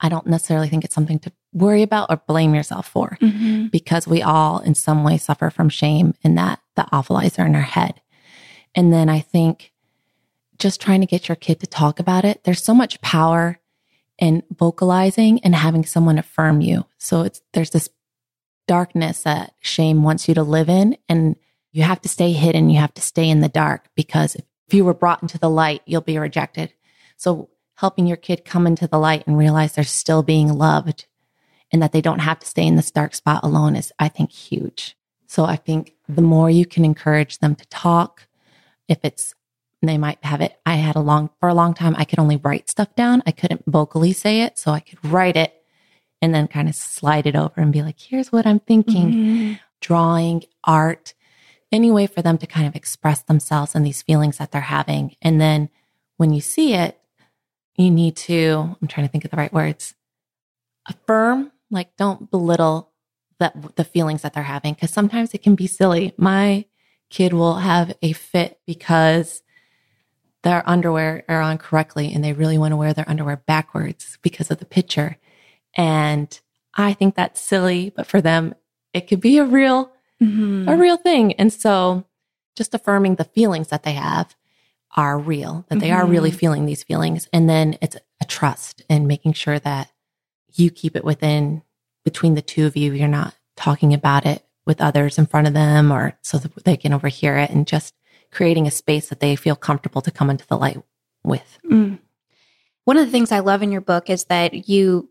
I 0.00 0.08
don't 0.08 0.26
necessarily 0.26 0.68
think 0.68 0.84
it's 0.84 0.94
something 0.94 1.18
to 1.20 1.32
worry 1.54 1.82
about 1.82 2.10
or 2.10 2.20
blame 2.26 2.54
yourself 2.54 2.88
for 2.88 3.16
mm-hmm. 3.20 3.68
because 3.68 4.06
we 4.06 4.20
all 4.20 4.58
in 4.58 4.74
some 4.74 5.04
way 5.04 5.16
suffer 5.16 5.48
from 5.48 5.68
shame 5.68 6.14
in 6.22 6.34
that 6.34 6.60
the 6.74 6.82
awfulizer 6.92 7.46
in 7.46 7.54
our 7.54 7.62
head. 7.62 8.00
And 8.74 8.92
then 8.92 9.08
I 9.08 9.20
think 9.20 9.72
just 10.58 10.80
trying 10.80 11.00
to 11.00 11.06
get 11.06 11.28
your 11.28 11.36
kid 11.36 11.60
to 11.60 11.66
talk 11.66 12.00
about 12.00 12.24
it. 12.24 12.42
There's 12.44 12.62
so 12.62 12.74
much 12.74 13.00
power 13.00 13.60
in 14.18 14.42
vocalizing 14.50 15.40
and 15.40 15.54
having 15.54 15.84
someone 15.84 16.18
affirm 16.18 16.60
you. 16.60 16.86
So 16.98 17.22
it's, 17.22 17.40
there's 17.52 17.70
this 17.70 17.88
darkness 18.66 19.22
that 19.22 19.54
shame 19.60 20.02
wants 20.02 20.28
you 20.28 20.34
to 20.34 20.42
live 20.42 20.68
in 20.68 20.96
and 21.08 21.36
you 21.72 21.82
have 21.82 22.00
to 22.02 22.08
stay 22.08 22.32
hidden. 22.32 22.70
You 22.70 22.80
have 22.80 22.94
to 22.94 23.02
stay 23.02 23.28
in 23.28 23.40
the 23.40 23.48
dark 23.48 23.88
because 23.94 24.36
if 24.36 24.44
you 24.72 24.84
were 24.84 24.94
brought 24.94 25.22
into 25.22 25.38
the 25.38 25.50
light, 25.50 25.82
you'll 25.86 26.00
be 26.00 26.18
rejected. 26.18 26.72
So 27.16 27.50
helping 27.76 28.06
your 28.06 28.16
kid 28.16 28.44
come 28.44 28.66
into 28.66 28.86
the 28.86 28.98
light 28.98 29.26
and 29.26 29.36
realize 29.36 29.74
they're 29.74 29.84
still 29.84 30.22
being 30.22 30.52
loved 30.52 31.06
and 31.74 31.82
that 31.82 31.90
they 31.90 32.00
don't 32.00 32.20
have 32.20 32.38
to 32.38 32.46
stay 32.46 32.64
in 32.64 32.76
this 32.76 32.92
dark 32.92 33.16
spot 33.16 33.42
alone 33.42 33.74
is, 33.74 33.92
I 33.98 34.06
think, 34.06 34.30
huge. 34.30 34.96
So 35.26 35.44
I 35.44 35.56
think 35.56 35.94
the 36.08 36.22
more 36.22 36.48
you 36.48 36.64
can 36.64 36.84
encourage 36.84 37.40
them 37.40 37.56
to 37.56 37.66
talk, 37.66 38.28
if 38.86 38.98
it's 39.02 39.34
they 39.82 39.98
might 39.98 40.24
have 40.24 40.40
it. 40.40 40.56
I 40.64 40.76
had 40.76 40.94
a 40.94 41.00
long, 41.00 41.30
for 41.40 41.48
a 41.48 41.54
long 41.54 41.74
time, 41.74 41.96
I 41.98 42.04
could 42.04 42.20
only 42.20 42.36
write 42.36 42.70
stuff 42.70 42.94
down. 42.94 43.24
I 43.26 43.32
couldn't 43.32 43.64
vocally 43.66 44.12
say 44.12 44.42
it. 44.42 44.56
So 44.56 44.70
I 44.70 44.78
could 44.78 45.04
write 45.04 45.36
it 45.36 45.52
and 46.22 46.32
then 46.32 46.46
kind 46.46 46.68
of 46.68 46.76
slide 46.76 47.26
it 47.26 47.36
over 47.36 47.60
and 47.60 47.72
be 47.72 47.82
like, 47.82 47.98
here's 47.98 48.30
what 48.32 48.46
I'm 48.46 48.60
thinking. 48.60 49.10
Mm-hmm. 49.10 49.52
Drawing, 49.80 50.44
art, 50.62 51.12
any 51.72 51.90
way 51.90 52.06
for 52.06 52.22
them 52.22 52.38
to 52.38 52.46
kind 52.46 52.68
of 52.68 52.76
express 52.76 53.22
themselves 53.24 53.74
and 53.74 53.84
these 53.84 54.00
feelings 54.00 54.38
that 54.38 54.52
they're 54.52 54.62
having. 54.62 55.16
And 55.20 55.40
then 55.40 55.68
when 56.18 56.32
you 56.32 56.40
see 56.40 56.74
it, 56.74 56.98
you 57.76 57.90
need 57.90 58.16
to, 58.16 58.76
I'm 58.80 58.88
trying 58.88 59.06
to 59.06 59.10
think 59.10 59.24
of 59.24 59.32
the 59.32 59.36
right 59.36 59.52
words, 59.52 59.94
affirm, 60.88 61.50
like 61.74 61.96
don't 61.96 62.30
belittle 62.30 62.90
that 63.38 63.76
the 63.76 63.84
feelings 63.84 64.22
that 64.22 64.32
they're 64.32 64.44
having. 64.44 64.74
Cause 64.74 64.90
sometimes 64.90 65.34
it 65.34 65.42
can 65.42 65.54
be 65.54 65.66
silly. 65.66 66.14
My 66.16 66.64
kid 67.10 67.32
will 67.32 67.56
have 67.56 67.94
a 68.00 68.12
fit 68.12 68.60
because 68.66 69.42
their 70.42 70.68
underwear 70.68 71.24
are 71.28 71.40
on 71.40 71.58
correctly 71.58 72.12
and 72.12 72.22
they 72.22 72.32
really 72.32 72.58
want 72.58 72.72
to 72.72 72.76
wear 72.76 72.92
their 72.92 73.08
underwear 73.08 73.42
backwards 73.46 74.18
because 74.22 74.50
of 74.50 74.58
the 74.58 74.64
picture. 74.64 75.16
And 75.74 76.38
I 76.74 76.92
think 76.92 77.14
that's 77.14 77.40
silly, 77.40 77.92
but 77.94 78.06
for 78.06 78.20
them, 78.20 78.54
it 78.92 79.08
could 79.08 79.20
be 79.20 79.38
a 79.38 79.44
real, 79.44 79.92
mm-hmm. 80.22 80.68
a 80.68 80.76
real 80.76 80.96
thing. 80.96 81.32
And 81.34 81.52
so 81.52 82.04
just 82.54 82.74
affirming 82.74 83.16
the 83.16 83.24
feelings 83.24 83.68
that 83.68 83.82
they 83.82 83.94
have 83.94 84.36
are 84.96 85.18
real, 85.18 85.64
that 85.68 85.80
they 85.80 85.88
mm-hmm. 85.88 85.96
are 85.96 86.06
really 86.06 86.30
mm-hmm. 86.30 86.38
feeling 86.38 86.66
these 86.66 86.84
feelings. 86.84 87.28
And 87.32 87.48
then 87.48 87.78
it's 87.80 87.96
a 88.20 88.24
trust 88.24 88.82
and 88.88 89.08
making 89.08 89.32
sure 89.32 89.58
that 89.58 89.90
you 90.54 90.70
keep 90.70 90.96
it 90.96 91.04
within 91.04 91.62
between 92.04 92.34
the 92.34 92.42
two 92.42 92.66
of 92.66 92.76
you. 92.76 92.92
You're 92.92 93.08
not 93.08 93.34
talking 93.56 93.94
about 93.94 94.26
it 94.26 94.44
with 94.66 94.80
others 94.80 95.18
in 95.18 95.26
front 95.26 95.46
of 95.46 95.54
them 95.54 95.92
or 95.92 96.16
so 96.22 96.38
that 96.38 96.64
they 96.64 96.76
can 96.76 96.92
overhear 96.92 97.36
it 97.38 97.50
and 97.50 97.66
just 97.66 97.94
creating 98.30 98.66
a 98.66 98.70
space 98.70 99.08
that 99.08 99.20
they 99.20 99.36
feel 99.36 99.56
comfortable 99.56 100.02
to 100.02 100.10
come 100.10 100.30
into 100.30 100.46
the 100.46 100.56
light 100.56 100.82
with. 101.22 101.58
Mm. 101.70 101.98
One 102.84 102.96
of 102.96 103.06
the 103.06 103.12
things 103.12 103.32
I 103.32 103.40
love 103.40 103.62
in 103.62 103.72
your 103.72 103.80
book 103.80 104.10
is 104.10 104.24
that 104.24 104.68
you 104.68 105.10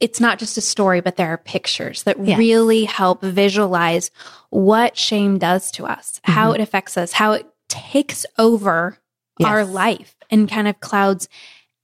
it's 0.00 0.18
not 0.18 0.38
just 0.38 0.56
a 0.56 0.62
story, 0.62 1.02
but 1.02 1.16
there 1.16 1.28
are 1.28 1.38
pictures 1.38 2.04
that 2.04 2.18
yes. 2.18 2.38
really 2.38 2.84
help 2.84 3.20
visualize 3.20 4.10
what 4.48 4.96
shame 4.96 5.38
does 5.38 5.70
to 5.72 5.84
us, 5.84 6.20
mm-hmm. 6.20 6.32
how 6.32 6.52
it 6.52 6.60
affects 6.62 6.96
us, 6.96 7.12
how 7.12 7.32
it 7.32 7.46
takes 7.68 8.24
over 8.38 8.98
yes. 9.38 9.46
our 9.46 9.64
life 9.64 10.16
and 10.30 10.48
kind 10.48 10.68
of 10.68 10.80
clouds 10.80 11.28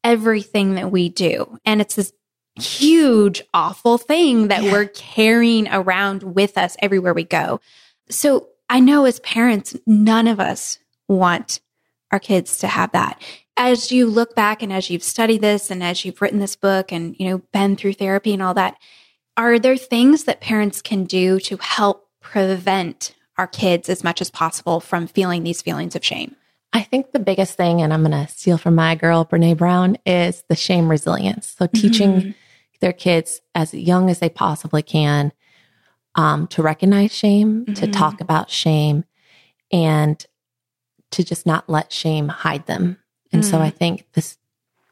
everything 0.03 0.77
that 0.77 0.90
we 0.90 1.11
do. 1.11 1.59
And 1.66 1.83
it's 1.83 1.96
this 1.96 2.12
huge, 2.61 3.42
awful 3.53 3.99
thing 3.99 4.49
that 4.49 4.62
yeah. 4.62 4.73
we're 4.73 4.87
carrying 4.87 5.68
around 5.68 6.23
with 6.23 6.57
us 6.57 6.77
everywhere 6.81 7.14
we 7.14 7.25
go. 7.25 7.61
So 8.09 8.49
I 8.68 8.81
know 8.81 9.05
as 9.05 9.20
parents, 9.20 9.77
none 9.87 10.29
of 10.29 10.40
us 10.40 10.79
want 11.09 11.61
our 12.11 12.18
kids 12.20 12.59
to 12.59 12.68
have 12.68 12.92
that. 12.92 13.20
As 13.57 13.92
you 13.92 14.07
look 14.07 14.35
back 14.35 14.62
and 14.62 14.73
as 14.73 14.90
you've 14.90 15.03
studied 15.03 15.40
this 15.40 15.70
and 15.70 15.83
as 15.83 16.05
you've 16.05 16.23
written 16.23 16.38
this 16.38 16.57
book 16.57 16.92
and, 16.92 17.14
you 17.18 17.29
know, 17.29 17.38
been 17.53 17.77
through 17.77 17.94
therapy 17.94 18.33
and 18.33 18.42
all 18.42 18.55
that, 18.55 18.77
are 19.37 19.59
there 19.59 19.77
things 19.77 20.25
that 20.25 20.40
parents 20.40 20.83
can 20.83 21.05
do 21.05 21.40
to 21.40 21.57
help 21.59 22.09
prevent 22.20 23.14
our 23.38 23.46
kids 23.46 23.88
as 23.88 24.05
much 24.05 24.20
as 24.20 24.31
possible 24.31 24.81
from 24.81 25.07
feeling 25.07 25.42
these 25.42 25.62
feelings 25.62 25.96
of 25.96 26.05
shame? 26.05 26.37
I 26.73 26.83
think 26.83 27.11
the 27.11 27.18
biggest 27.18 27.57
thing, 27.57 27.83
and 27.83 27.92
I'm 27.92 28.05
going 28.05 28.27
to 28.27 28.33
steal 28.33 28.57
from 28.57 28.77
my 28.77 28.94
girl, 28.94 29.25
Brene 29.25 29.57
Brown, 29.57 29.96
is 30.07 30.44
the 30.49 30.55
shame 30.55 30.88
resilience. 30.88 31.57
So 31.59 31.66
teaching 31.66 32.12
mm-hmm. 32.12 32.31
Their 32.81 32.93
kids 32.93 33.40
as 33.55 33.75
young 33.75 34.11
as 34.11 34.19
they 34.19 34.29
possibly 34.29 34.83
can 34.83 35.33
um, 36.14 36.47
to 36.49 36.62
recognize 36.62 37.14
shame, 37.14 37.64
mm-hmm. 37.64 37.75
to 37.75 37.87
talk 37.87 38.21
about 38.21 38.51
shame, 38.51 39.05
and 39.71 40.25
to 41.11 41.25
just 41.25 41.47
not 41.47 41.69
let 41.69 41.93
shame 41.93 42.29
hide 42.29 42.66
them. 42.66 42.99
And 43.33 43.43
mm. 43.43 43.51
so 43.51 43.61
I 43.61 43.71
think 43.71 44.07
this, 44.12 44.38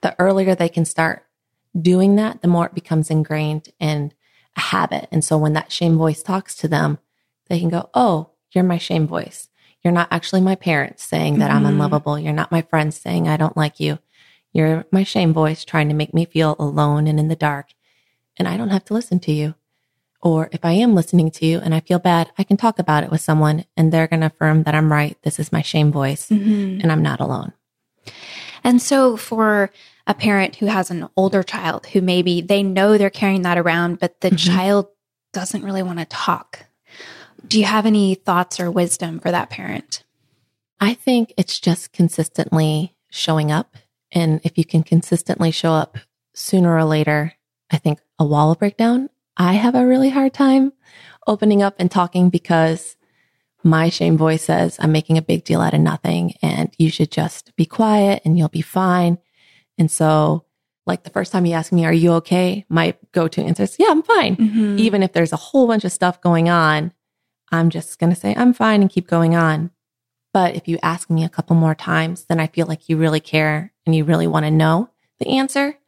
the 0.02 0.14
earlier 0.18 0.54
they 0.54 0.68
can 0.68 0.84
start 0.84 1.24
doing 1.80 2.16
that, 2.16 2.42
the 2.42 2.48
more 2.48 2.66
it 2.66 2.74
becomes 2.74 3.10
ingrained 3.10 3.70
in 3.78 4.12
a 4.56 4.60
habit. 4.60 5.08
And 5.10 5.24
so 5.24 5.38
when 5.38 5.52
that 5.54 5.72
shame 5.72 5.96
voice 5.96 6.22
talks 6.22 6.54
to 6.56 6.68
them, 6.68 6.98
they 7.48 7.58
can 7.58 7.68
go, 7.68 7.90
Oh, 7.94 8.30
you're 8.52 8.64
my 8.64 8.78
shame 8.78 9.06
voice. 9.06 9.48
You're 9.82 9.92
not 9.92 10.08
actually 10.10 10.40
my 10.40 10.54
parents 10.54 11.04
saying 11.04 11.38
that 11.38 11.50
mm-hmm. 11.50 11.66
I'm 11.66 11.74
unlovable. 11.74 12.18
You're 12.18 12.32
not 12.32 12.52
my 12.52 12.62
friends 12.62 12.96
saying 12.96 13.28
I 13.28 13.36
don't 13.36 13.56
like 13.56 13.78
you. 13.78 13.98
You're 14.52 14.84
my 14.90 15.04
shame 15.04 15.32
voice 15.32 15.64
trying 15.64 15.88
to 15.88 15.94
make 15.94 16.14
me 16.14 16.24
feel 16.24 16.56
alone 16.58 17.06
and 17.06 17.20
in 17.20 17.28
the 17.28 17.36
dark. 17.36 17.68
And 18.38 18.48
I 18.48 18.56
don't 18.56 18.70
have 18.70 18.84
to 18.86 18.94
listen 18.94 19.18
to 19.20 19.32
you. 19.32 19.54
Or 20.20 20.48
if 20.50 20.64
I 20.64 20.72
am 20.72 20.94
listening 20.94 21.30
to 21.32 21.46
you 21.46 21.58
and 21.60 21.74
I 21.74 21.80
feel 21.80 21.98
bad, 21.98 22.30
I 22.36 22.42
can 22.42 22.56
talk 22.56 22.78
about 22.78 23.04
it 23.04 23.10
with 23.10 23.20
someone 23.20 23.64
and 23.76 23.92
they're 23.92 24.08
going 24.08 24.20
to 24.20 24.26
affirm 24.26 24.64
that 24.64 24.74
I'm 24.74 24.90
right. 24.90 25.16
This 25.22 25.38
is 25.38 25.52
my 25.52 25.62
shame 25.62 25.92
voice 25.92 26.28
mm-hmm. 26.28 26.80
and 26.80 26.90
I'm 26.90 27.02
not 27.02 27.20
alone. 27.20 27.52
And 28.64 28.82
so 28.82 29.16
for 29.16 29.70
a 30.06 30.14
parent 30.14 30.56
who 30.56 30.66
has 30.66 30.90
an 30.90 31.08
older 31.16 31.42
child 31.42 31.86
who 31.86 32.00
maybe 32.00 32.40
they 32.40 32.62
know 32.62 32.98
they're 32.98 33.10
carrying 33.10 33.42
that 33.42 33.58
around, 33.58 34.00
but 34.00 34.20
the 34.20 34.30
mm-hmm. 34.30 34.54
child 34.54 34.88
doesn't 35.32 35.62
really 35.62 35.82
want 35.82 36.00
to 36.00 36.04
talk. 36.06 36.66
Do 37.46 37.58
you 37.58 37.66
have 37.66 37.86
any 37.86 38.14
thoughts 38.14 38.58
or 38.58 38.70
wisdom 38.70 39.20
for 39.20 39.30
that 39.30 39.50
parent? 39.50 40.02
I 40.80 40.94
think 40.94 41.32
it's 41.36 41.60
just 41.60 41.92
consistently 41.92 42.94
showing 43.10 43.52
up. 43.52 43.76
And 44.10 44.40
if 44.42 44.58
you 44.58 44.64
can 44.64 44.82
consistently 44.82 45.50
show 45.50 45.72
up 45.72 45.98
sooner 46.34 46.74
or 46.74 46.84
later, 46.84 47.34
I 47.70 47.78
think 47.78 48.00
a 48.18 48.24
wall 48.24 48.48
will 48.48 48.54
break 48.54 48.76
down. 48.76 49.10
I 49.36 49.54
have 49.54 49.74
a 49.74 49.86
really 49.86 50.10
hard 50.10 50.34
time 50.34 50.72
opening 51.26 51.62
up 51.62 51.76
and 51.78 51.90
talking 51.90 52.30
because 52.30 52.96
my 53.62 53.88
shame 53.88 54.16
voice 54.16 54.44
says 54.44 54.76
I'm 54.80 54.92
making 54.92 55.18
a 55.18 55.22
big 55.22 55.44
deal 55.44 55.60
out 55.60 55.74
of 55.74 55.80
nothing 55.80 56.34
and 56.42 56.74
you 56.78 56.90
should 56.90 57.10
just 57.10 57.54
be 57.56 57.66
quiet 57.66 58.22
and 58.24 58.38
you'll 58.38 58.48
be 58.48 58.62
fine. 58.62 59.18
And 59.76 59.90
so, 59.90 60.44
like 60.86 61.04
the 61.04 61.10
first 61.10 61.32
time 61.32 61.44
you 61.44 61.52
ask 61.52 61.70
me, 61.70 61.84
Are 61.84 61.92
you 61.92 62.12
okay? 62.14 62.64
My 62.68 62.94
go 63.12 63.28
to 63.28 63.42
answer 63.42 63.64
is, 63.64 63.76
Yeah, 63.78 63.88
I'm 63.90 64.02
fine. 64.02 64.36
Mm-hmm. 64.36 64.78
Even 64.78 65.02
if 65.02 65.12
there's 65.12 65.32
a 65.32 65.36
whole 65.36 65.66
bunch 65.66 65.84
of 65.84 65.92
stuff 65.92 66.20
going 66.20 66.48
on, 66.48 66.92
I'm 67.50 67.70
just 67.70 67.98
going 67.98 68.12
to 68.12 68.18
say, 68.18 68.34
I'm 68.36 68.52
fine 68.52 68.80
and 68.80 68.90
keep 68.90 69.06
going 69.06 69.34
on. 69.34 69.70
But 70.32 70.54
if 70.54 70.68
you 70.68 70.78
ask 70.82 71.10
me 71.10 71.24
a 71.24 71.28
couple 71.28 71.56
more 71.56 71.74
times, 71.74 72.24
then 72.24 72.40
I 72.40 72.46
feel 72.46 72.66
like 72.66 72.88
you 72.88 72.96
really 72.96 73.20
care 73.20 73.72
and 73.86 73.94
you 73.94 74.04
really 74.04 74.26
want 74.26 74.44
to 74.44 74.50
know 74.50 74.90
the 75.18 75.28
answer. 75.36 75.78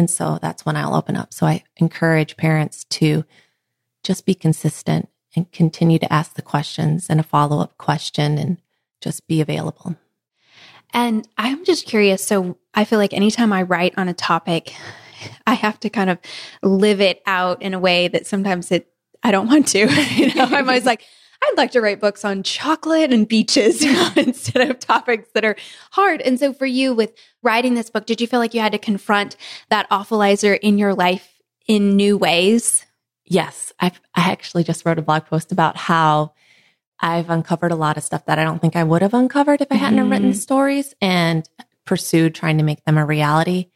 And 0.00 0.08
so 0.08 0.38
that's 0.40 0.64
when 0.64 0.76
I'll 0.76 0.94
open 0.94 1.14
up. 1.14 1.34
So 1.34 1.44
I 1.44 1.62
encourage 1.76 2.38
parents 2.38 2.84
to 2.84 3.22
just 4.02 4.24
be 4.24 4.34
consistent 4.34 5.10
and 5.36 5.52
continue 5.52 5.98
to 5.98 6.10
ask 6.10 6.32
the 6.32 6.40
questions 6.40 7.10
and 7.10 7.20
a 7.20 7.22
follow 7.22 7.60
up 7.60 7.76
question 7.76 8.38
and 8.38 8.56
just 9.02 9.26
be 9.26 9.42
available. 9.42 9.96
And 10.94 11.28
I'm 11.36 11.66
just 11.66 11.84
curious. 11.84 12.24
So 12.24 12.56
I 12.72 12.86
feel 12.86 12.98
like 12.98 13.12
anytime 13.12 13.52
I 13.52 13.60
write 13.60 13.92
on 13.98 14.08
a 14.08 14.14
topic, 14.14 14.72
I 15.46 15.52
have 15.52 15.78
to 15.80 15.90
kind 15.90 16.08
of 16.08 16.16
live 16.62 17.02
it 17.02 17.20
out 17.26 17.60
in 17.60 17.74
a 17.74 17.78
way 17.78 18.08
that 18.08 18.26
sometimes 18.26 18.72
it 18.72 18.90
I 19.22 19.32
don't 19.32 19.48
want 19.48 19.68
to. 19.68 19.80
you 20.16 20.34
know, 20.34 20.44
I'm 20.44 20.66
always 20.66 20.86
like, 20.86 21.04
I'd 21.42 21.56
like 21.56 21.70
to 21.72 21.80
write 21.80 22.00
books 22.00 22.24
on 22.24 22.42
chocolate 22.42 23.12
and 23.12 23.26
beaches, 23.26 23.82
you 23.84 23.92
know, 23.92 24.10
instead 24.16 24.68
of 24.68 24.78
topics 24.78 25.28
that 25.34 25.44
are 25.44 25.56
hard. 25.92 26.20
And 26.20 26.38
so 26.38 26.52
for 26.52 26.66
you 26.66 26.94
with 26.94 27.12
writing 27.42 27.74
this 27.74 27.90
book, 27.90 28.06
did 28.06 28.20
you 28.20 28.26
feel 28.26 28.40
like 28.40 28.54
you 28.54 28.60
had 28.60 28.72
to 28.72 28.78
confront 28.78 29.36
that 29.68 29.88
awfulizer 29.90 30.58
in 30.58 30.78
your 30.78 30.94
life 30.94 31.40
in 31.66 31.96
new 31.96 32.16
ways? 32.16 32.84
Yes. 33.24 33.72
i 33.80 33.92
I 34.14 34.30
actually 34.30 34.64
just 34.64 34.84
wrote 34.84 34.98
a 34.98 35.02
blog 35.02 35.26
post 35.26 35.52
about 35.52 35.76
how 35.76 36.32
I've 36.98 37.30
uncovered 37.30 37.72
a 37.72 37.76
lot 37.76 37.96
of 37.96 38.02
stuff 38.02 38.26
that 38.26 38.38
I 38.38 38.44
don't 38.44 38.60
think 38.60 38.76
I 38.76 38.84
would 38.84 39.02
have 39.02 39.14
uncovered 39.14 39.60
if 39.60 39.68
I 39.70 39.76
hadn't 39.76 39.98
mm-hmm. 39.98 40.10
written 40.10 40.34
stories 40.34 40.94
and 41.00 41.48
pursued 41.86 42.34
trying 42.34 42.58
to 42.58 42.64
make 42.64 42.84
them 42.84 42.98
a 42.98 43.06
reality. 43.06 43.70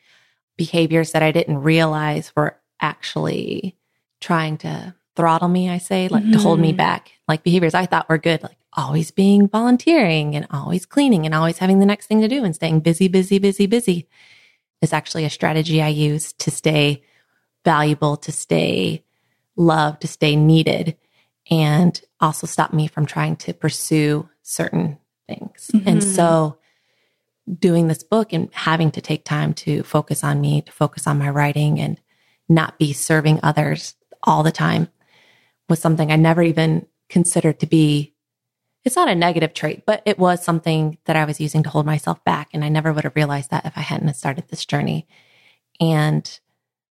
Behaviors 0.56 1.12
that 1.12 1.22
I 1.22 1.32
didn't 1.32 1.58
realize 1.58 2.32
were 2.36 2.58
actually 2.80 3.76
trying 4.20 4.58
to 4.58 4.94
throttle 5.16 5.48
me, 5.48 5.68
I 5.68 5.78
say, 5.78 6.08
like 6.08 6.22
mm-hmm. 6.22 6.32
to 6.32 6.38
hold 6.38 6.60
me 6.60 6.70
mm-hmm. 6.70 6.76
back. 6.76 7.12
Like 7.28 7.42
behaviors 7.42 7.74
I 7.74 7.86
thought 7.86 8.08
were 8.08 8.18
good, 8.18 8.42
like 8.42 8.56
always 8.72 9.10
being 9.10 9.48
volunteering 9.48 10.34
and 10.34 10.46
always 10.50 10.86
cleaning 10.86 11.26
and 11.26 11.34
always 11.34 11.58
having 11.58 11.78
the 11.78 11.86
next 11.86 12.06
thing 12.06 12.20
to 12.20 12.28
do 12.28 12.44
and 12.44 12.54
staying 12.54 12.80
busy, 12.80 13.08
busy, 13.08 13.38
busy, 13.38 13.66
busy 13.66 14.08
is 14.82 14.92
actually 14.92 15.24
a 15.24 15.30
strategy 15.30 15.80
I 15.80 15.88
use 15.88 16.32
to 16.34 16.50
stay 16.50 17.02
valuable, 17.64 18.16
to 18.18 18.32
stay 18.32 19.04
loved, 19.56 20.02
to 20.02 20.08
stay 20.08 20.36
needed, 20.36 20.96
and 21.50 22.00
also 22.20 22.46
stop 22.46 22.72
me 22.72 22.86
from 22.86 23.06
trying 23.06 23.36
to 23.36 23.54
pursue 23.54 24.28
certain 24.42 24.98
things. 25.28 25.70
Mm-hmm. 25.72 25.88
And 25.88 26.04
so 26.04 26.58
doing 27.58 27.88
this 27.88 28.02
book 28.02 28.32
and 28.32 28.48
having 28.52 28.90
to 28.92 29.00
take 29.00 29.24
time 29.24 29.54
to 29.54 29.82
focus 29.82 30.24
on 30.24 30.40
me, 30.40 30.62
to 30.62 30.72
focus 30.72 31.06
on 31.06 31.18
my 31.18 31.28
writing 31.28 31.78
and 31.78 32.00
not 32.48 32.78
be 32.78 32.92
serving 32.92 33.40
others 33.42 33.94
all 34.22 34.42
the 34.42 34.52
time 34.52 34.88
was 35.68 35.80
something 35.80 36.10
I 36.10 36.16
never 36.16 36.42
even 36.42 36.86
considered 37.08 37.60
to 37.60 37.66
be 37.66 38.14
it's 38.84 38.96
not 38.96 39.08
a 39.08 39.14
negative 39.14 39.54
trait, 39.54 39.86
but 39.86 40.02
it 40.04 40.18
was 40.18 40.44
something 40.44 40.98
that 41.06 41.16
I 41.16 41.24
was 41.24 41.40
using 41.40 41.62
to 41.62 41.70
hold 41.70 41.86
myself 41.86 42.22
back. 42.22 42.50
And 42.52 42.62
I 42.62 42.68
never 42.68 42.92
would 42.92 43.04
have 43.04 43.16
realized 43.16 43.50
that 43.50 43.64
if 43.64 43.78
I 43.78 43.80
hadn't 43.80 44.12
started 44.14 44.48
this 44.48 44.66
journey. 44.66 45.06
And 45.80 46.38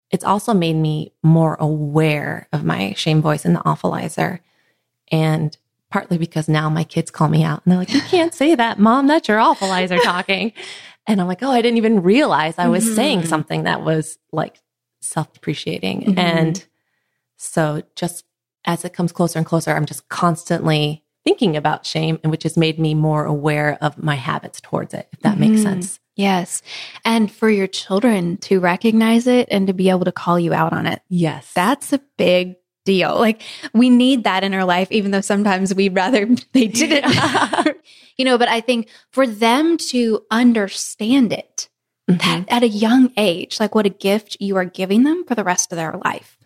it's 0.09 0.23
also 0.23 0.53
made 0.53 0.75
me 0.75 1.13
more 1.21 1.55
aware 1.59 2.47
of 2.51 2.63
my 2.63 2.93
shame 2.93 3.21
voice 3.21 3.45
and 3.45 3.55
the 3.55 3.59
awfulizer. 3.59 4.39
And 5.11 5.55
partly 5.91 6.17
because 6.17 6.49
now 6.49 6.69
my 6.69 6.83
kids 6.83 7.11
call 7.11 7.29
me 7.29 7.43
out 7.43 7.61
and 7.63 7.71
they're 7.71 7.79
like, 7.79 7.93
you 7.93 8.01
can't 8.01 8.33
say 8.33 8.55
that, 8.55 8.79
mom, 8.79 9.05
that's 9.05 9.27
your 9.27 9.37
awfulizer 9.37 10.01
talking. 10.01 10.53
and 11.07 11.21
I'm 11.21 11.27
like, 11.27 11.43
oh, 11.43 11.51
I 11.51 11.61
didn't 11.61 11.77
even 11.77 12.01
realize 12.01 12.55
I 12.57 12.67
was 12.67 12.83
mm-hmm. 12.83 12.95
saying 12.95 13.25
something 13.25 13.63
that 13.63 13.83
was 13.83 14.17
like 14.31 14.59
self 15.01 15.31
depreciating. 15.33 16.01
Mm-hmm. 16.01 16.19
And 16.19 16.65
so 17.37 17.83
just 17.95 18.25
as 18.65 18.85
it 18.85 18.93
comes 18.93 19.11
closer 19.11 19.39
and 19.39 19.45
closer, 19.45 19.71
I'm 19.71 19.85
just 19.85 20.07
constantly 20.09 21.03
thinking 21.23 21.57
about 21.57 21.85
shame 21.85 22.19
and 22.23 22.31
which 22.31 22.43
has 22.43 22.55
made 22.55 22.79
me 22.79 22.93
more 22.93 23.25
aware 23.25 23.77
of 23.81 24.01
my 24.01 24.15
habits 24.15 24.61
towards 24.61 24.93
it, 24.93 25.07
if 25.11 25.19
that 25.21 25.37
mm-hmm. 25.37 25.51
makes 25.51 25.61
sense. 25.63 25.99
Yes. 26.15 26.61
And 27.03 27.31
for 27.31 27.49
your 27.49 27.67
children 27.67 28.37
to 28.37 28.59
recognize 28.59 29.27
it 29.27 29.49
and 29.51 29.67
to 29.67 29.73
be 29.73 29.89
able 29.89 30.05
to 30.05 30.11
call 30.11 30.39
you 30.39 30.53
out 30.53 30.71
on 30.71 30.85
it. 30.85 31.01
Yes. 31.09 31.51
That's 31.53 31.91
a 31.91 31.99
big 32.17 32.55
deal. 32.85 33.15
Like 33.15 33.41
we 33.73 33.89
need 33.89 34.23
that 34.23 34.43
in 34.43 34.53
our 34.53 34.63
life, 34.63 34.91
even 34.91 35.11
though 35.11 35.21
sometimes 35.21 35.73
we'd 35.75 35.95
rather 35.95 36.25
they 36.53 36.67
didn't, 36.67 37.11
you 38.17 38.23
know, 38.23 38.37
but 38.37 38.47
I 38.47 38.61
think 38.61 38.87
for 39.11 39.27
them 39.27 39.77
to 39.77 40.23
understand 40.31 41.33
it 41.33 41.67
mm-hmm. 42.09 42.17
that 42.17 42.45
at 42.49 42.63
a 42.63 42.67
young 42.67 43.11
age, 43.17 43.59
like 43.59 43.75
what 43.75 43.87
a 43.87 43.89
gift 43.89 44.37
you 44.39 44.55
are 44.55 44.65
giving 44.65 45.03
them 45.03 45.25
for 45.25 45.35
the 45.35 45.43
rest 45.43 45.73
of 45.73 45.75
their 45.75 45.99
life. 46.05 46.37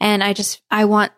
And 0.00 0.24
I 0.24 0.32
just, 0.32 0.62
I 0.70 0.86
want 0.86 1.12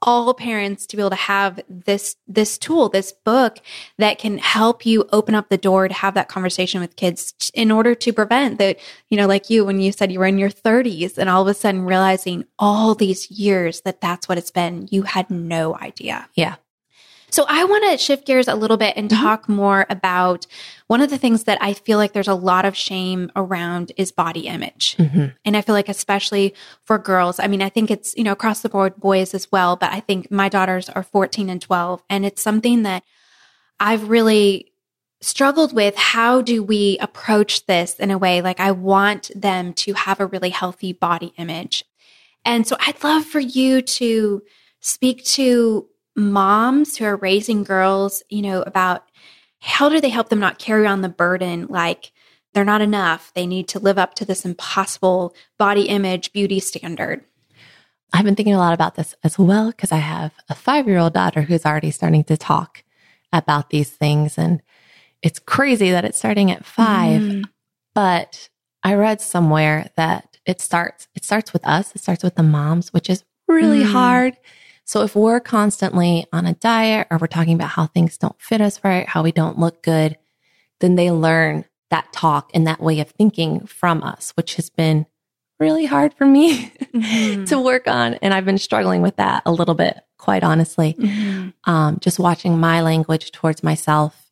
all 0.00 0.32
parents 0.32 0.86
to 0.86 0.96
be 0.96 1.02
able 1.02 1.10
to 1.10 1.16
have 1.16 1.60
this 1.68 2.16
this 2.26 2.56
tool 2.56 2.88
this 2.88 3.12
book 3.24 3.58
that 3.98 4.18
can 4.18 4.38
help 4.38 4.86
you 4.86 5.04
open 5.12 5.34
up 5.34 5.48
the 5.48 5.58
door 5.58 5.88
to 5.88 5.94
have 5.94 6.14
that 6.14 6.28
conversation 6.28 6.80
with 6.80 6.96
kids 6.96 7.34
in 7.54 7.70
order 7.70 7.94
to 7.94 8.12
prevent 8.12 8.58
that 8.58 8.78
you 9.08 9.16
know 9.16 9.26
like 9.26 9.50
you 9.50 9.64
when 9.64 9.80
you 9.80 9.90
said 9.90 10.12
you 10.12 10.18
were 10.18 10.26
in 10.26 10.38
your 10.38 10.50
30s 10.50 11.18
and 11.18 11.28
all 11.28 11.42
of 11.42 11.48
a 11.48 11.54
sudden 11.54 11.84
realizing 11.84 12.44
all 12.58 12.94
these 12.94 13.30
years 13.30 13.80
that 13.82 14.00
that's 14.00 14.28
what 14.28 14.38
it's 14.38 14.50
been. 14.50 14.88
You 14.90 15.02
had 15.02 15.30
no 15.30 15.76
idea. 15.76 16.28
Yeah 16.34 16.56
so 17.30 17.44
I 17.48 17.64
want 17.64 17.90
to 17.90 17.98
shift 17.98 18.26
gears 18.26 18.48
a 18.48 18.54
little 18.54 18.76
bit 18.76 18.94
and 18.96 19.10
mm-hmm. 19.10 19.22
talk 19.22 19.48
more 19.48 19.86
about 19.90 20.46
one 20.86 21.00
of 21.00 21.10
the 21.10 21.18
things 21.18 21.44
that 21.44 21.58
I 21.60 21.74
feel 21.74 21.98
like 21.98 22.12
there's 22.12 22.28
a 22.28 22.34
lot 22.34 22.64
of 22.64 22.76
shame 22.76 23.30
around 23.36 23.92
is 23.96 24.10
body 24.10 24.46
image. 24.46 24.96
Mm-hmm. 24.96 25.26
And 25.44 25.56
I 25.56 25.60
feel 25.60 25.74
like 25.74 25.88
especially 25.88 26.54
for 26.84 26.98
girls, 26.98 27.38
I 27.38 27.46
mean, 27.46 27.62
I 27.62 27.68
think 27.68 27.90
it's, 27.90 28.16
you 28.16 28.24
know, 28.24 28.32
across 28.32 28.62
the 28.62 28.68
board 28.68 28.96
boys 28.96 29.34
as 29.34 29.52
well, 29.52 29.76
but 29.76 29.92
I 29.92 30.00
think 30.00 30.30
my 30.30 30.48
daughters 30.48 30.88
are 30.88 31.02
14 31.02 31.50
and 31.50 31.60
12 31.60 32.02
and 32.08 32.24
it's 32.24 32.42
something 32.42 32.82
that 32.84 33.02
I've 33.78 34.08
really 34.08 34.72
struggled 35.20 35.74
with 35.74 35.96
how 35.96 36.40
do 36.40 36.62
we 36.62 36.96
approach 37.00 37.66
this 37.66 37.94
in 37.94 38.10
a 38.10 38.18
way 38.18 38.40
like 38.40 38.60
I 38.60 38.70
want 38.70 39.32
them 39.34 39.72
to 39.74 39.92
have 39.94 40.20
a 40.20 40.26
really 40.26 40.50
healthy 40.50 40.92
body 40.92 41.32
image. 41.36 41.84
And 42.44 42.66
so 42.66 42.76
I'd 42.80 43.02
love 43.02 43.24
for 43.24 43.40
you 43.40 43.82
to 43.82 44.42
speak 44.80 45.24
to 45.24 45.88
moms 46.18 46.96
who 46.96 47.04
are 47.04 47.16
raising 47.16 47.62
girls, 47.62 48.22
you 48.28 48.42
know, 48.42 48.62
about 48.62 49.04
how 49.60 49.88
do 49.88 50.00
they 50.00 50.08
help 50.08 50.28
them 50.28 50.40
not 50.40 50.58
carry 50.58 50.86
on 50.86 51.00
the 51.00 51.08
burden 51.08 51.66
like 51.68 52.12
they're 52.52 52.64
not 52.64 52.80
enough. 52.80 53.32
They 53.34 53.46
need 53.46 53.68
to 53.68 53.78
live 53.78 53.98
up 53.98 54.14
to 54.14 54.24
this 54.24 54.44
impossible 54.44 55.34
body 55.58 55.82
image 55.82 56.32
beauty 56.32 56.60
standard. 56.60 57.24
I've 58.12 58.24
been 58.24 58.36
thinking 58.36 58.54
a 58.54 58.58
lot 58.58 58.72
about 58.72 58.94
this 58.94 59.14
as 59.22 59.38
well 59.38 59.68
because 59.68 59.92
I 59.92 59.98
have 59.98 60.32
a 60.48 60.54
five 60.54 60.88
year 60.88 60.98
old 60.98 61.12
daughter 61.12 61.42
who's 61.42 61.66
already 61.66 61.90
starting 61.90 62.24
to 62.24 62.36
talk 62.36 62.82
about 63.32 63.70
these 63.70 63.90
things. 63.90 64.38
And 64.38 64.62
it's 65.22 65.38
crazy 65.38 65.90
that 65.90 66.04
it's 66.04 66.18
starting 66.18 66.50
at 66.50 66.64
5 66.64 67.20
mm. 67.20 67.44
But 67.94 68.48
I 68.82 68.94
read 68.94 69.20
somewhere 69.20 69.90
that 69.96 70.38
it 70.46 70.60
starts, 70.60 71.08
it 71.14 71.24
starts 71.24 71.52
with 71.52 71.66
us. 71.66 71.94
It 71.94 72.00
starts 72.00 72.24
with 72.24 72.36
the 72.36 72.42
moms, 72.42 72.92
which 72.92 73.10
is 73.10 73.24
really 73.46 73.82
mm. 73.82 73.92
hard 73.92 74.36
so 74.88 75.02
if 75.02 75.14
we're 75.14 75.38
constantly 75.38 76.24
on 76.32 76.46
a 76.46 76.54
diet 76.54 77.08
or 77.10 77.18
we're 77.18 77.26
talking 77.26 77.52
about 77.52 77.68
how 77.68 77.88
things 77.88 78.16
don't 78.16 78.40
fit 78.40 78.62
us 78.62 78.82
right, 78.82 79.06
how 79.06 79.22
we 79.22 79.32
don't 79.32 79.58
look 79.58 79.82
good, 79.82 80.16
then 80.80 80.94
they 80.94 81.10
learn 81.10 81.66
that 81.90 82.10
talk 82.10 82.50
and 82.54 82.66
that 82.66 82.80
way 82.80 82.98
of 83.00 83.10
thinking 83.10 83.66
from 83.66 84.02
us, 84.02 84.30
which 84.30 84.56
has 84.56 84.70
been 84.70 85.04
really 85.60 85.84
hard 85.84 86.14
for 86.14 86.24
me 86.24 86.68
mm-hmm. 86.94 87.44
to 87.44 87.60
work 87.60 87.86
on. 87.86 88.14
And 88.14 88.32
I've 88.32 88.46
been 88.46 88.56
struggling 88.56 89.02
with 89.02 89.16
that 89.16 89.42
a 89.44 89.52
little 89.52 89.74
bit, 89.74 90.00
quite 90.16 90.42
honestly. 90.42 90.94
Mm-hmm. 90.94 91.70
Um, 91.70 91.98
just 92.00 92.18
watching 92.18 92.58
my 92.58 92.80
language 92.80 93.30
towards 93.30 93.62
myself 93.62 94.30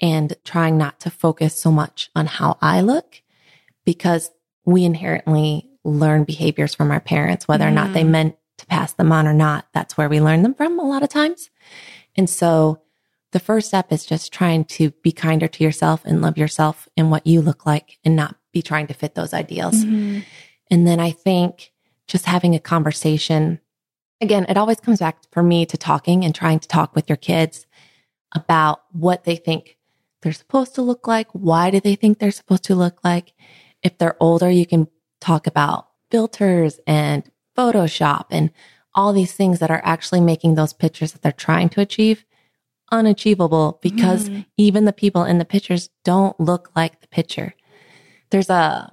and 0.00 0.32
trying 0.44 0.78
not 0.78 1.00
to 1.00 1.10
focus 1.10 1.56
so 1.56 1.72
much 1.72 2.08
on 2.14 2.26
how 2.26 2.56
I 2.62 2.82
look 2.82 3.20
because 3.84 4.30
we 4.64 4.84
inherently 4.84 5.68
learn 5.82 6.22
behaviors 6.22 6.72
from 6.72 6.92
our 6.92 7.00
parents, 7.00 7.48
whether 7.48 7.64
mm-hmm. 7.64 7.72
or 7.72 7.74
not 7.74 7.94
they 7.94 8.02
mm-hmm. 8.02 8.12
meant 8.12 8.36
to 8.58 8.66
pass 8.66 8.92
them 8.92 9.10
on 9.12 9.26
or 9.26 9.32
not. 9.32 9.66
That's 9.72 9.96
where 9.96 10.08
we 10.08 10.20
learn 10.20 10.42
them 10.42 10.54
from 10.54 10.78
a 10.78 10.86
lot 10.86 11.02
of 11.02 11.08
times. 11.08 11.50
And 12.16 12.28
so 12.28 12.82
the 13.32 13.40
first 13.40 13.68
step 13.68 13.92
is 13.92 14.06
just 14.06 14.32
trying 14.32 14.64
to 14.64 14.90
be 15.02 15.12
kinder 15.12 15.48
to 15.48 15.64
yourself 15.64 16.04
and 16.04 16.20
love 16.20 16.38
yourself 16.38 16.88
and 16.96 17.10
what 17.10 17.26
you 17.26 17.40
look 17.40 17.66
like 17.66 17.98
and 18.04 18.16
not 18.16 18.36
be 18.52 18.62
trying 18.62 18.86
to 18.88 18.94
fit 18.94 19.14
those 19.14 19.34
ideals. 19.34 19.84
Mm-hmm. 19.84 20.20
And 20.70 20.86
then 20.86 21.00
I 21.00 21.10
think 21.10 21.72
just 22.06 22.24
having 22.24 22.54
a 22.54 22.60
conversation, 22.60 23.60
again, 24.20 24.46
it 24.48 24.56
always 24.56 24.80
comes 24.80 25.00
back 25.00 25.18
for 25.30 25.42
me 25.42 25.66
to 25.66 25.76
talking 25.76 26.24
and 26.24 26.34
trying 26.34 26.58
to 26.58 26.68
talk 26.68 26.94
with 26.94 27.08
your 27.08 27.16
kids 27.16 27.66
about 28.34 28.82
what 28.92 29.24
they 29.24 29.36
think 29.36 29.76
they're 30.22 30.32
supposed 30.32 30.74
to 30.74 30.82
look 30.82 31.06
like. 31.06 31.28
Why 31.32 31.70
do 31.70 31.80
they 31.80 31.94
think 31.94 32.18
they're 32.18 32.30
supposed 32.30 32.64
to 32.64 32.74
look 32.74 33.04
like? 33.04 33.34
If 33.82 33.98
they're 33.98 34.16
older, 34.20 34.50
you 34.50 34.66
can 34.66 34.88
talk 35.20 35.46
about 35.46 35.88
filters 36.10 36.80
and 36.86 37.30
Photoshop 37.58 38.26
and 38.30 38.50
all 38.94 39.12
these 39.12 39.32
things 39.32 39.58
that 39.58 39.70
are 39.70 39.82
actually 39.84 40.20
making 40.20 40.54
those 40.54 40.72
pictures 40.72 41.12
that 41.12 41.22
they're 41.22 41.32
trying 41.32 41.68
to 41.70 41.80
achieve 41.80 42.24
unachievable 42.90 43.78
because 43.82 44.28
mm. 44.28 44.46
even 44.56 44.84
the 44.84 44.92
people 44.92 45.24
in 45.24 45.38
the 45.38 45.44
pictures 45.44 45.90
don't 46.04 46.38
look 46.40 46.70
like 46.74 47.00
the 47.00 47.08
picture. 47.08 47.54
There's 48.30 48.50
a, 48.50 48.88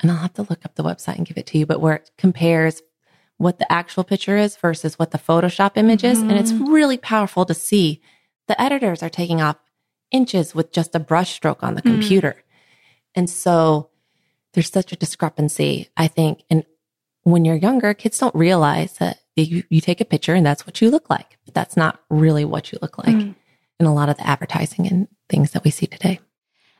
and 0.00 0.10
I'll 0.10 0.18
have 0.18 0.34
to 0.34 0.42
look 0.42 0.64
up 0.64 0.74
the 0.74 0.84
website 0.84 1.16
and 1.16 1.26
give 1.26 1.38
it 1.38 1.46
to 1.46 1.58
you, 1.58 1.66
but 1.66 1.80
where 1.80 1.96
it 1.96 2.10
compares 2.16 2.82
what 3.36 3.58
the 3.58 3.70
actual 3.70 4.04
picture 4.04 4.36
is 4.36 4.56
versus 4.56 4.98
what 4.98 5.10
the 5.10 5.18
Photoshop 5.18 5.76
image 5.76 6.04
is. 6.04 6.18
Mm. 6.18 6.30
And 6.30 6.38
it's 6.38 6.52
mm-hmm. 6.52 6.72
really 6.72 6.96
powerful 6.96 7.44
to 7.46 7.54
see 7.54 8.00
the 8.46 8.60
editors 8.60 9.02
are 9.02 9.10
taking 9.10 9.40
off 9.40 9.56
inches 10.10 10.54
with 10.54 10.72
just 10.72 10.94
a 10.94 11.00
brush 11.00 11.32
stroke 11.32 11.62
on 11.62 11.74
the 11.74 11.82
mm. 11.82 11.92
computer. 11.92 12.42
And 13.14 13.28
so 13.28 13.90
there's 14.52 14.70
such 14.70 14.92
a 14.92 14.96
discrepancy, 14.96 15.88
I 15.96 16.08
think. 16.08 16.42
And 16.50 16.64
when 17.32 17.44
you're 17.44 17.56
younger, 17.56 17.94
kids 17.94 18.18
don't 18.18 18.34
realize 18.34 18.94
that 18.94 19.18
you, 19.36 19.62
you 19.68 19.80
take 19.80 20.00
a 20.00 20.04
picture 20.04 20.34
and 20.34 20.44
that's 20.44 20.66
what 20.66 20.80
you 20.80 20.90
look 20.90 21.08
like. 21.10 21.38
But 21.44 21.54
that's 21.54 21.76
not 21.76 22.00
really 22.10 22.44
what 22.44 22.72
you 22.72 22.78
look 22.82 22.98
like 22.98 23.14
mm. 23.14 23.34
in 23.78 23.86
a 23.86 23.94
lot 23.94 24.08
of 24.08 24.16
the 24.16 24.26
advertising 24.26 24.86
and 24.86 25.08
things 25.28 25.52
that 25.52 25.64
we 25.64 25.70
see 25.70 25.86
today. 25.86 26.20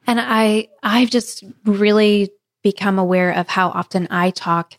And 0.07 0.21
I, 0.21 0.69
I've 0.83 1.11
just 1.11 1.45
really 1.65 2.31
become 2.63 2.99
aware 2.99 3.33
of 3.33 3.49
how 3.49 3.69
often 3.69 4.09
I 4.11 4.31
talk 4.31 4.77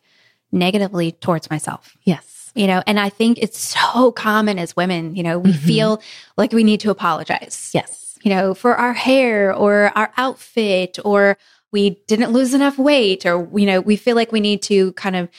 negatively 0.51 1.11
towards 1.11 1.49
myself. 1.49 1.95
Yes. 2.03 2.51
You 2.55 2.67
know, 2.67 2.81
and 2.87 2.99
I 2.99 3.09
think 3.09 3.37
it's 3.37 3.59
so 3.59 4.11
common 4.11 4.57
as 4.57 4.75
women, 4.75 5.15
you 5.15 5.23
know, 5.23 5.37
we 5.37 5.51
mm-hmm. 5.51 5.65
feel 5.65 6.01
like 6.35 6.51
we 6.51 6.63
need 6.63 6.79
to 6.81 6.89
apologize. 6.89 7.71
Yes. 7.73 8.17
You 8.23 8.31
know, 8.31 8.53
for 8.53 8.75
our 8.75 8.93
hair 8.93 9.53
or 9.53 9.91
our 9.95 10.11
outfit 10.17 10.97
or 11.05 11.37
we 11.71 11.91
didn't 12.07 12.31
lose 12.31 12.53
enough 12.53 12.77
weight 12.79 13.25
or, 13.25 13.47
you 13.57 13.65
know, 13.65 13.79
we 13.81 13.95
feel 13.95 14.15
like 14.15 14.31
we 14.31 14.39
need 14.39 14.63
to 14.63 14.91
kind 14.93 15.15
of 15.15 15.29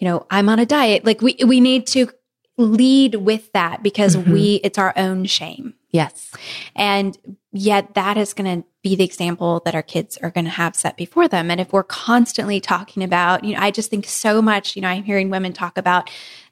you 0.00 0.08
know, 0.08 0.26
I'm 0.30 0.48
on 0.48 0.58
a 0.58 0.66
diet. 0.66 1.04
Like 1.04 1.20
we 1.20 1.36
we 1.46 1.60
need 1.60 1.86
to 1.88 2.10
lead 2.56 3.14
with 3.14 3.52
that 3.52 3.82
because 3.82 4.16
mm-hmm. 4.16 4.32
we 4.32 4.60
it's 4.64 4.78
our 4.78 4.92
own 4.96 5.26
shame. 5.26 5.74
Yes. 5.90 6.32
And 6.74 7.18
yet 7.52 7.94
that 7.94 8.16
is 8.16 8.32
going 8.32 8.62
to 8.62 8.66
be 8.82 8.96
the 8.96 9.04
example 9.04 9.60
that 9.64 9.74
our 9.74 9.82
kids 9.82 10.16
are 10.18 10.30
going 10.30 10.44
to 10.44 10.50
have 10.50 10.76
set 10.76 10.96
before 10.96 11.28
them. 11.28 11.50
And 11.50 11.60
if 11.60 11.72
we're 11.72 11.82
constantly 11.82 12.60
talking 12.60 13.02
about, 13.02 13.44
you 13.44 13.54
know, 13.54 13.60
I 13.60 13.70
just 13.70 13.90
think 13.90 14.06
so 14.06 14.40
much, 14.40 14.76
you 14.76 14.82
know, 14.82 14.88
I'm 14.88 15.02
hearing 15.02 15.30
women 15.30 15.52
talk 15.52 15.76
about 15.76 16.08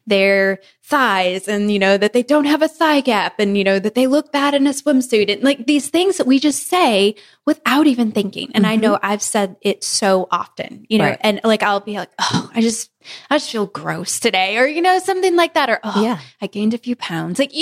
their 0.08 0.60
thighs 0.82 1.48
and, 1.48 1.70
you 1.70 1.78
know, 1.78 1.98
that 1.98 2.12
they 2.12 2.22
don't 2.22 2.46
have 2.46 2.62
a 2.62 2.68
thigh 2.68 3.00
gap 3.00 3.38
and, 3.38 3.58
you 3.58 3.64
know, 3.64 3.78
that 3.78 3.94
they 3.94 4.06
look 4.06 4.32
bad 4.32 4.54
in 4.54 4.66
a 4.66 4.70
swimsuit 4.70 5.30
and 5.30 5.42
like 5.42 5.66
these 5.66 5.90
things 5.90 6.16
that 6.16 6.26
we 6.26 6.38
just 6.38 6.66
say 6.66 7.14
without 7.44 7.86
even 7.86 8.10
thinking. 8.10 8.50
And 8.54 8.64
mm-hmm. 8.64 8.72
I 8.72 8.76
know 8.76 8.98
I've 9.02 9.22
said 9.22 9.56
it 9.60 9.84
so 9.84 10.28
often, 10.30 10.86
you 10.88 10.98
know, 10.98 11.04
right. 11.04 11.18
and 11.20 11.40
like 11.44 11.62
I'll 11.62 11.80
be 11.80 11.96
like, 11.96 12.10
oh, 12.18 12.50
I 12.54 12.62
just, 12.62 12.90
I 13.30 13.36
just 13.36 13.50
feel 13.50 13.66
gross 13.66 14.18
today 14.18 14.56
or, 14.56 14.66
you 14.66 14.80
know, 14.80 14.98
something 14.98 15.36
like 15.36 15.54
that. 15.54 15.68
Or, 15.68 15.78
oh, 15.84 16.02
yeah. 16.02 16.20
I 16.40 16.46
gained 16.46 16.74
a 16.74 16.78
few 16.78 16.96
pounds. 16.96 17.38
Like, 17.38 17.52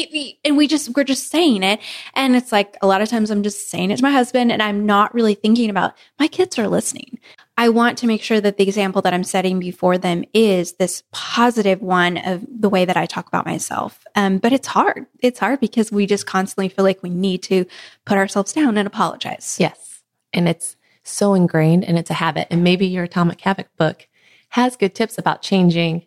and 0.44 0.56
we 0.56 0.66
just, 0.68 0.96
we're 0.96 1.04
just 1.04 1.30
saying 1.30 1.62
it. 1.64 1.80
And 2.14 2.36
it's 2.36 2.52
like 2.52 2.76
a 2.80 2.86
lot 2.86 3.02
of 3.02 3.08
times 3.08 3.30
I'm 3.30 3.42
just 3.42 3.70
saying 3.70 3.90
it 3.90 3.96
to 3.96 4.02
my 4.02 4.12
husband 4.12 4.52
and 4.52 4.62
I'm 4.62 4.86
not 4.86 5.14
really 5.14 5.34
thinking 5.34 5.68
about 5.68 5.94
my 6.18 6.28
kids 6.28 6.58
are 6.58 6.68
listening. 6.68 7.18
I 7.58 7.70
want 7.70 7.96
to 7.98 8.06
make 8.06 8.22
sure 8.22 8.40
that 8.40 8.58
the 8.58 8.64
example 8.64 9.00
that 9.02 9.14
I'm 9.14 9.24
setting 9.24 9.58
before 9.58 9.96
them 9.96 10.24
is 10.34 10.72
this 10.72 11.02
positive 11.10 11.80
one 11.80 12.18
of 12.18 12.44
the 12.48 12.68
way 12.68 12.84
that 12.84 12.98
I 12.98 13.06
talk 13.06 13.28
about 13.28 13.46
myself. 13.46 14.04
Um, 14.14 14.38
but 14.38 14.52
it's 14.52 14.68
hard. 14.68 15.06
It's 15.20 15.38
hard 15.38 15.60
because 15.60 15.90
we 15.90 16.06
just 16.06 16.26
constantly 16.26 16.68
feel 16.68 16.84
like 16.84 17.02
we 17.02 17.08
need 17.08 17.42
to 17.44 17.64
put 18.04 18.18
ourselves 18.18 18.52
down 18.52 18.76
and 18.76 18.86
apologize. 18.86 19.56
Yes. 19.58 20.02
And 20.34 20.48
it's 20.48 20.76
so 21.02 21.32
ingrained 21.32 21.84
and 21.84 21.98
it's 21.98 22.10
a 22.10 22.14
habit. 22.14 22.48
And 22.50 22.62
maybe 22.62 22.86
your 22.86 23.04
Atomic 23.04 23.40
Habit 23.40 23.68
book 23.78 24.06
has 24.50 24.76
good 24.76 24.94
tips 24.94 25.16
about 25.16 25.40
changing 25.40 26.06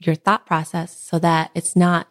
your 0.00 0.16
thought 0.16 0.44
process 0.44 0.98
so 0.98 1.20
that 1.20 1.50
it's 1.54 1.76
not, 1.76 2.08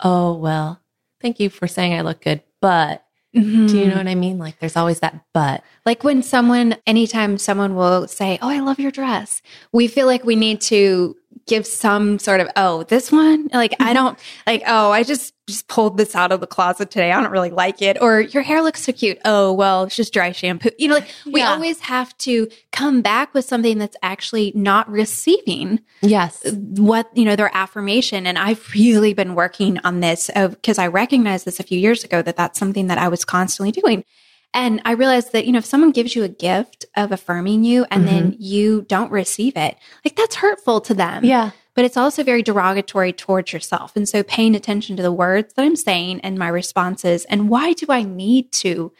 oh, 0.00 0.34
well, 0.34 0.80
thank 1.20 1.40
you 1.40 1.48
for 1.48 1.66
saying 1.66 1.94
I 1.94 2.02
look 2.02 2.20
good, 2.20 2.42
but 2.60 3.06
Mm-hmm. 3.34 3.66
Do 3.66 3.78
you 3.78 3.86
know 3.86 3.96
what 3.96 4.08
I 4.08 4.14
mean? 4.14 4.38
Like 4.38 4.58
there's 4.58 4.76
always 4.76 5.00
that 5.00 5.24
but. 5.32 5.62
Like 5.86 6.04
when 6.04 6.22
someone, 6.22 6.76
anytime 6.86 7.38
someone 7.38 7.74
will 7.74 8.06
say, 8.06 8.38
Oh, 8.42 8.48
I 8.48 8.60
love 8.60 8.78
your 8.78 8.90
dress, 8.90 9.42
we 9.72 9.88
feel 9.88 10.06
like 10.06 10.24
we 10.24 10.36
need 10.36 10.60
to 10.62 11.16
give 11.46 11.66
some 11.66 12.18
sort 12.18 12.40
of, 12.40 12.48
oh, 12.56 12.84
this 12.84 13.10
one, 13.10 13.48
like 13.52 13.74
I 13.80 13.86
mm-hmm. 13.86 13.94
don't 13.94 14.18
like, 14.46 14.62
oh, 14.66 14.90
I 14.90 15.02
just 15.02 15.34
just 15.48 15.66
pulled 15.66 15.98
this 15.98 16.14
out 16.14 16.30
of 16.30 16.40
the 16.40 16.46
closet 16.46 16.90
today. 16.90 17.10
I 17.10 17.20
don't 17.20 17.32
really 17.32 17.50
like 17.50 17.82
it. 17.82 18.00
Or 18.00 18.20
your 18.20 18.42
hair 18.42 18.62
looks 18.62 18.82
so 18.82 18.92
cute. 18.92 19.18
Oh, 19.24 19.52
well, 19.52 19.84
it's 19.84 19.96
just 19.96 20.12
dry 20.12 20.32
shampoo. 20.32 20.70
You 20.78 20.88
know, 20.88 20.94
like 20.94 21.08
we 21.26 21.40
yeah. 21.40 21.50
always 21.50 21.80
have 21.80 22.16
to 22.18 22.48
come 22.70 23.02
back 23.02 23.34
with 23.34 23.44
something 23.44 23.78
that's 23.78 23.96
actually 24.02 24.52
not 24.54 24.88
receiving. 24.90 25.80
Yes. 26.00 26.42
What, 26.52 27.08
you 27.16 27.24
know, 27.24 27.36
their 27.36 27.50
affirmation. 27.54 28.26
And 28.26 28.38
I've 28.38 28.70
really 28.72 29.14
been 29.14 29.34
working 29.34 29.78
on 29.84 30.00
this 30.00 30.30
because 30.34 30.78
I 30.78 30.86
recognized 30.86 31.44
this 31.44 31.58
a 31.58 31.64
few 31.64 31.78
years 31.78 32.04
ago 32.04 32.22
that 32.22 32.36
that's 32.36 32.58
something 32.58 32.86
that 32.86 32.98
I 32.98 33.08
was 33.08 33.24
constantly 33.24 33.72
doing. 33.72 34.04
And 34.54 34.82
I 34.84 34.92
realized 34.92 35.32
that, 35.32 35.46
you 35.46 35.52
know, 35.52 35.58
if 35.58 35.64
someone 35.64 35.92
gives 35.92 36.14
you 36.14 36.24
a 36.24 36.28
gift 36.28 36.84
of 36.94 37.10
affirming 37.10 37.64
you 37.64 37.86
and 37.90 38.04
mm-hmm. 38.04 38.14
then 38.14 38.36
you 38.38 38.82
don't 38.82 39.10
receive 39.10 39.56
it, 39.56 39.76
like 40.04 40.16
that's 40.16 40.36
hurtful 40.36 40.80
to 40.82 40.94
them. 40.94 41.24
Yeah 41.24 41.52
but 41.74 41.84
it's 41.84 41.96
also 41.96 42.22
very 42.22 42.42
derogatory 42.42 43.12
towards 43.12 43.52
yourself. 43.52 43.96
And 43.96 44.08
so 44.08 44.22
paying 44.22 44.54
attention 44.54 44.96
to 44.96 45.02
the 45.02 45.12
words 45.12 45.54
that 45.54 45.64
I'm 45.64 45.76
saying 45.76 46.20
and 46.20 46.38
my 46.38 46.48
responses 46.48 47.24
and 47.26 47.48
why 47.48 47.72
do 47.72 47.86
I 47.88 48.02
need 48.02 48.52
to 48.52 48.92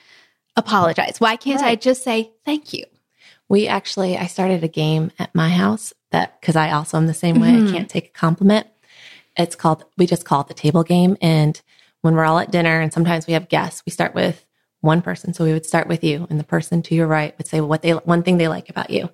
apologize? 0.56 1.20
Why 1.20 1.36
can't 1.36 1.60
right. 1.60 1.72
I 1.72 1.76
just 1.76 2.02
say 2.02 2.32
thank 2.44 2.72
you? 2.72 2.84
We 3.48 3.68
actually, 3.68 4.16
I 4.16 4.26
started 4.26 4.64
a 4.64 4.68
game 4.68 5.10
at 5.18 5.34
my 5.34 5.50
house 5.50 5.92
that 6.10 6.40
because 6.40 6.56
I 6.56 6.70
also 6.70 6.96
am 6.96 7.06
the 7.06 7.14
same 7.14 7.40
way. 7.40 7.50
Mm-hmm. 7.50 7.68
I 7.68 7.72
can't 7.72 7.90
take 7.90 8.06
a 8.06 8.12
compliment. 8.12 8.66
It's 9.36 9.56
called, 9.56 9.84
we 9.98 10.06
just 10.06 10.24
call 10.24 10.40
it 10.42 10.48
the 10.48 10.54
table 10.54 10.84
game. 10.84 11.16
And 11.20 11.60
when 12.00 12.14
we're 12.14 12.24
all 12.24 12.38
at 12.38 12.50
dinner 12.50 12.80
and 12.80 12.92
sometimes 12.92 13.26
we 13.26 13.34
have 13.34 13.48
guests, 13.48 13.82
we 13.86 13.92
start 13.92 14.14
with 14.14 14.44
one 14.82 15.00
person. 15.00 15.32
So 15.32 15.44
we 15.44 15.52
would 15.52 15.66
start 15.66 15.88
with 15.88 16.04
you 16.04 16.26
and 16.28 16.38
the 16.38 16.44
person 16.44 16.82
to 16.82 16.94
your 16.94 17.06
right 17.06 17.36
would 17.38 17.46
say 17.46 17.60
what 17.60 17.82
they, 17.82 17.92
one 17.92 18.22
thing 18.22 18.36
they 18.36 18.48
like 18.48 18.68
about 18.68 18.90
you 18.90 19.08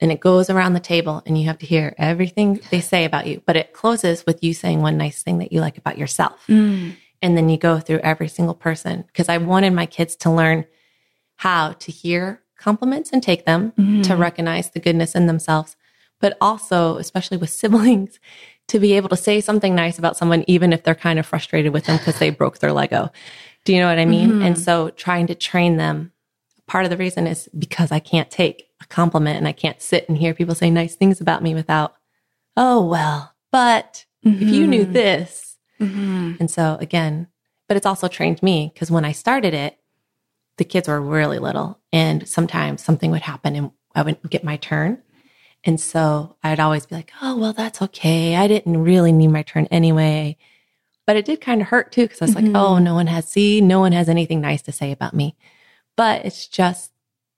and 0.00 0.12
it 0.12 0.20
goes 0.20 0.50
around 0.50 0.74
the 0.74 0.80
table 0.80 1.22
and 1.24 1.38
you 1.38 1.46
have 1.46 1.58
to 1.58 1.66
hear 1.66 1.94
everything 1.98 2.60
they 2.70 2.80
say 2.80 3.04
about 3.04 3.26
you, 3.26 3.42
but 3.46 3.56
it 3.56 3.72
closes 3.72 4.26
with 4.26 4.42
you 4.42 4.52
saying 4.52 4.82
one 4.82 4.96
nice 4.96 5.22
thing 5.22 5.38
that 5.38 5.52
you 5.52 5.60
like 5.60 5.78
about 5.78 5.98
yourself. 5.98 6.44
Mm. 6.48 6.96
And 7.22 7.36
then 7.36 7.48
you 7.48 7.56
go 7.56 7.78
through 7.80 8.00
every 8.00 8.28
single 8.28 8.54
person 8.54 9.04
because 9.06 9.28
I 9.28 9.38
wanted 9.38 9.72
my 9.72 9.86
kids 9.86 10.16
to 10.16 10.30
learn 10.30 10.66
how 11.36 11.72
to 11.72 11.92
hear 11.92 12.42
compliments 12.58 13.10
and 13.12 13.22
take 13.22 13.46
them, 13.46 13.72
mm. 13.78 14.02
to 14.04 14.16
recognize 14.16 14.70
the 14.70 14.80
goodness 14.80 15.14
in 15.14 15.26
themselves, 15.26 15.76
but 16.20 16.36
also, 16.40 16.98
especially 16.98 17.36
with 17.36 17.50
siblings, 17.62 18.18
to 18.68 18.78
be 18.78 18.94
able 18.94 19.10
to 19.10 19.16
say 19.16 19.40
something 19.40 19.74
nice 19.74 19.98
about 19.98 20.16
someone, 20.16 20.44
even 20.46 20.72
if 20.72 20.82
they're 20.82 20.94
kind 20.94 21.18
of 21.18 21.26
frustrated 21.26 21.72
with 21.72 21.84
them 21.84 21.98
because 21.98 22.18
they 22.18 22.30
broke 22.30 22.58
their 22.58 22.72
Lego. 22.72 23.10
Do 23.64 23.72
you 23.72 23.80
know 23.80 23.88
what 23.88 23.98
I 23.98 24.04
mean? 24.04 24.30
Mm-hmm. 24.30 24.42
And 24.42 24.58
so 24.58 24.90
trying 24.90 25.26
to 25.28 25.34
train 25.34 25.76
them, 25.76 26.12
part 26.66 26.84
of 26.84 26.90
the 26.90 26.96
reason 26.96 27.26
is 27.26 27.48
because 27.56 27.90
I 27.92 27.98
can't 27.98 28.30
take 28.30 28.68
a 28.82 28.86
compliment 28.86 29.38
and 29.38 29.48
I 29.48 29.52
can't 29.52 29.80
sit 29.80 30.08
and 30.08 30.18
hear 30.18 30.34
people 30.34 30.54
say 30.54 30.70
nice 30.70 30.96
things 30.96 31.20
about 31.20 31.42
me 31.42 31.54
without, 31.54 31.94
oh, 32.56 32.84
well, 32.84 33.34
but 33.50 34.04
mm-hmm. 34.24 34.42
if 34.42 34.48
you 34.48 34.66
knew 34.66 34.82
mm-hmm. 34.82 34.92
this. 34.92 35.56
Mm-hmm. 35.80 36.34
And 36.40 36.50
so 36.50 36.76
again, 36.80 37.28
but 37.68 37.76
it's 37.76 37.86
also 37.86 38.08
trained 38.08 38.42
me 38.42 38.70
because 38.72 38.90
when 38.90 39.04
I 39.04 39.12
started 39.12 39.54
it, 39.54 39.78
the 40.56 40.64
kids 40.64 40.86
were 40.86 41.00
really 41.00 41.38
little 41.38 41.80
and 41.92 42.28
sometimes 42.28 42.82
something 42.82 43.10
would 43.10 43.22
happen 43.22 43.56
and 43.56 43.70
I 43.94 44.02
wouldn't 44.02 44.30
get 44.30 44.44
my 44.44 44.56
turn. 44.56 45.02
And 45.64 45.80
so 45.80 46.36
I'd 46.42 46.60
always 46.60 46.86
be 46.86 46.94
like, 46.94 47.12
oh, 47.22 47.36
well, 47.38 47.52
that's 47.52 47.80
okay. 47.80 48.36
I 48.36 48.46
didn't 48.46 48.82
really 48.82 49.12
need 49.12 49.28
my 49.28 49.42
turn 49.42 49.66
anyway. 49.70 50.36
But 51.06 51.16
it 51.16 51.24
did 51.24 51.40
kind 51.40 51.60
of 51.60 51.68
hurt 51.68 51.92
too 51.92 52.02
because 52.02 52.22
I 52.22 52.24
was 52.26 52.34
mm-hmm. 52.34 52.52
like, 52.52 52.62
oh, 52.62 52.78
no 52.78 52.94
one 52.94 53.06
has, 53.08 53.28
see, 53.28 53.60
no 53.60 53.80
one 53.80 53.92
has 53.92 54.08
anything 54.08 54.40
nice 54.40 54.62
to 54.62 54.72
say 54.72 54.90
about 54.90 55.14
me. 55.14 55.36
But 55.96 56.24
it's 56.24 56.46
just 56.46 56.92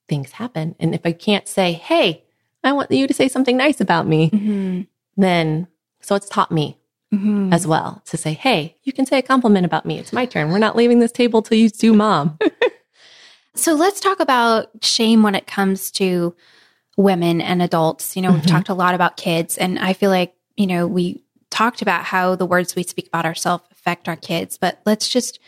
things 0.08 0.32
happen. 0.32 0.76
And 0.78 0.94
if 0.94 1.00
I 1.04 1.12
can't 1.12 1.48
say, 1.48 1.72
hey, 1.72 2.24
I 2.62 2.72
want 2.72 2.90
you 2.90 3.06
to 3.06 3.14
say 3.14 3.28
something 3.28 3.56
nice 3.56 3.80
about 3.80 4.06
me, 4.06 4.30
mm-hmm. 4.30 4.82
then 5.16 5.68
so 6.00 6.14
it's 6.14 6.28
taught 6.28 6.52
me 6.52 6.78
mm-hmm. 7.12 7.52
as 7.52 7.66
well 7.66 8.02
to 8.06 8.16
say, 8.16 8.32
hey, 8.32 8.76
you 8.84 8.92
can 8.92 9.06
say 9.06 9.18
a 9.18 9.22
compliment 9.22 9.66
about 9.66 9.86
me. 9.86 9.98
It's 9.98 10.12
my 10.12 10.26
turn. 10.26 10.50
We're 10.50 10.58
not 10.58 10.76
leaving 10.76 10.98
this 10.98 11.12
table 11.12 11.42
till 11.42 11.58
you 11.58 11.68
do 11.68 11.92
mom. 11.92 12.38
so 13.54 13.74
let's 13.74 14.00
talk 14.00 14.20
about 14.20 14.68
shame 14.82 15.22
when 15.22 15.34
it 15.34 15.46
comes 15.46 15.90
to 15.92 16.34
women 16.96 17.40
and 17.40 17.62
adults. 17.62 18.16
You 18.16 18.22
know, 18.22 18.32
we've 18.32 18.42
mm-hmm. 18.42 18.50
talked 18.50 18.68
a 18.68 18.74
lot 18.74 18.94
about 18.94 19.16
kids, 19.16 19.58
and 19.58 19.78
I 19.78 19.92
feel 19.92 20.10
like, 20.10 20.34
you 20.56 20.66
know, 20.66 20.86
we 20.86 21.22
talked 21.56 21.80
about 21.80 22.04
how 22.04 22.36
the 22.36 22.44
words 22.44 22.76
we 22.76 22.82
speak 22.82 23.06
about 23.08 23.24
ourselves 23.24 23.64
affect 23.72 24.08
our 24.08 24.16
kids, 24.16 24.58
but 24.58 24.80
let's 24.84 25.08
just 25.08 25.38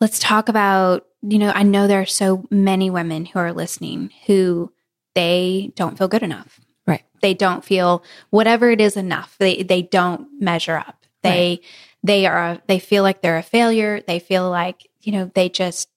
let's 0.00 0.18
talk 0.18 0.48
about 0.50 1.06
you 1.22 1.38
know, 1.38 1.50
I 1.52 1.62
know 1.64 1.86
there 1.86 2.02
are 2.02 2.06
so 2.06 2.44
many 2.50 2.90
women 2.90 3.24
who 3.24 3.38
are 3.38 3.52
listening 3.52 4.10
who 4.26 4.72
they 5.14 5.72
don't 5.74 5.98
feel 5.98 6.08
good 6.08 6.22
enough. 6.22 6.60
Right. 6.86 7.02
They 7.20 7.34
don't 7.34 7.64
feel 7.64 8.04
whatever 8.30 8.70
it 8.70 8.80
is 8.80 8.96
enough. 8.96 9.36
They 9.38 9.62
they 9.62 9.82
don't 9.82 10.28
measure 10.40 10.76
up. 10.76 11.04
They 11.22 11.60
right. 11.60 11.64
they 12.02 12.26
are 12.26 12.60
they 12.66 12.78
feel 12.78 13.02
like 13.02 13.22
they're 13.22 13.38
a 13.38 13.42
failure. 13.42 14.00
They 14.06 14.18
feel 14.18 14.48
like, 14.50 14.88
you 15.00 15.12
know, 15.12 15.30
they 15.34 15.48
just 15.48 15.88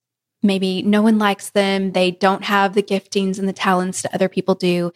maybe 0.41 0.81
no 0.81 1.01
one 1.01 1.19
likes 1.19 1.49
them, 1.49 1.91
they 1.91 2.11
don't 2.11 2.45
have 2.45 2.73
the 2.73 2.83
giftings 2.83 3.39
and 3.39 3.47
the 3.47 3.53
talents 3.53 4.03
that 4.03 4.15
other 4.15 4.29
people 4.29 4.55
do. 4.55 4.93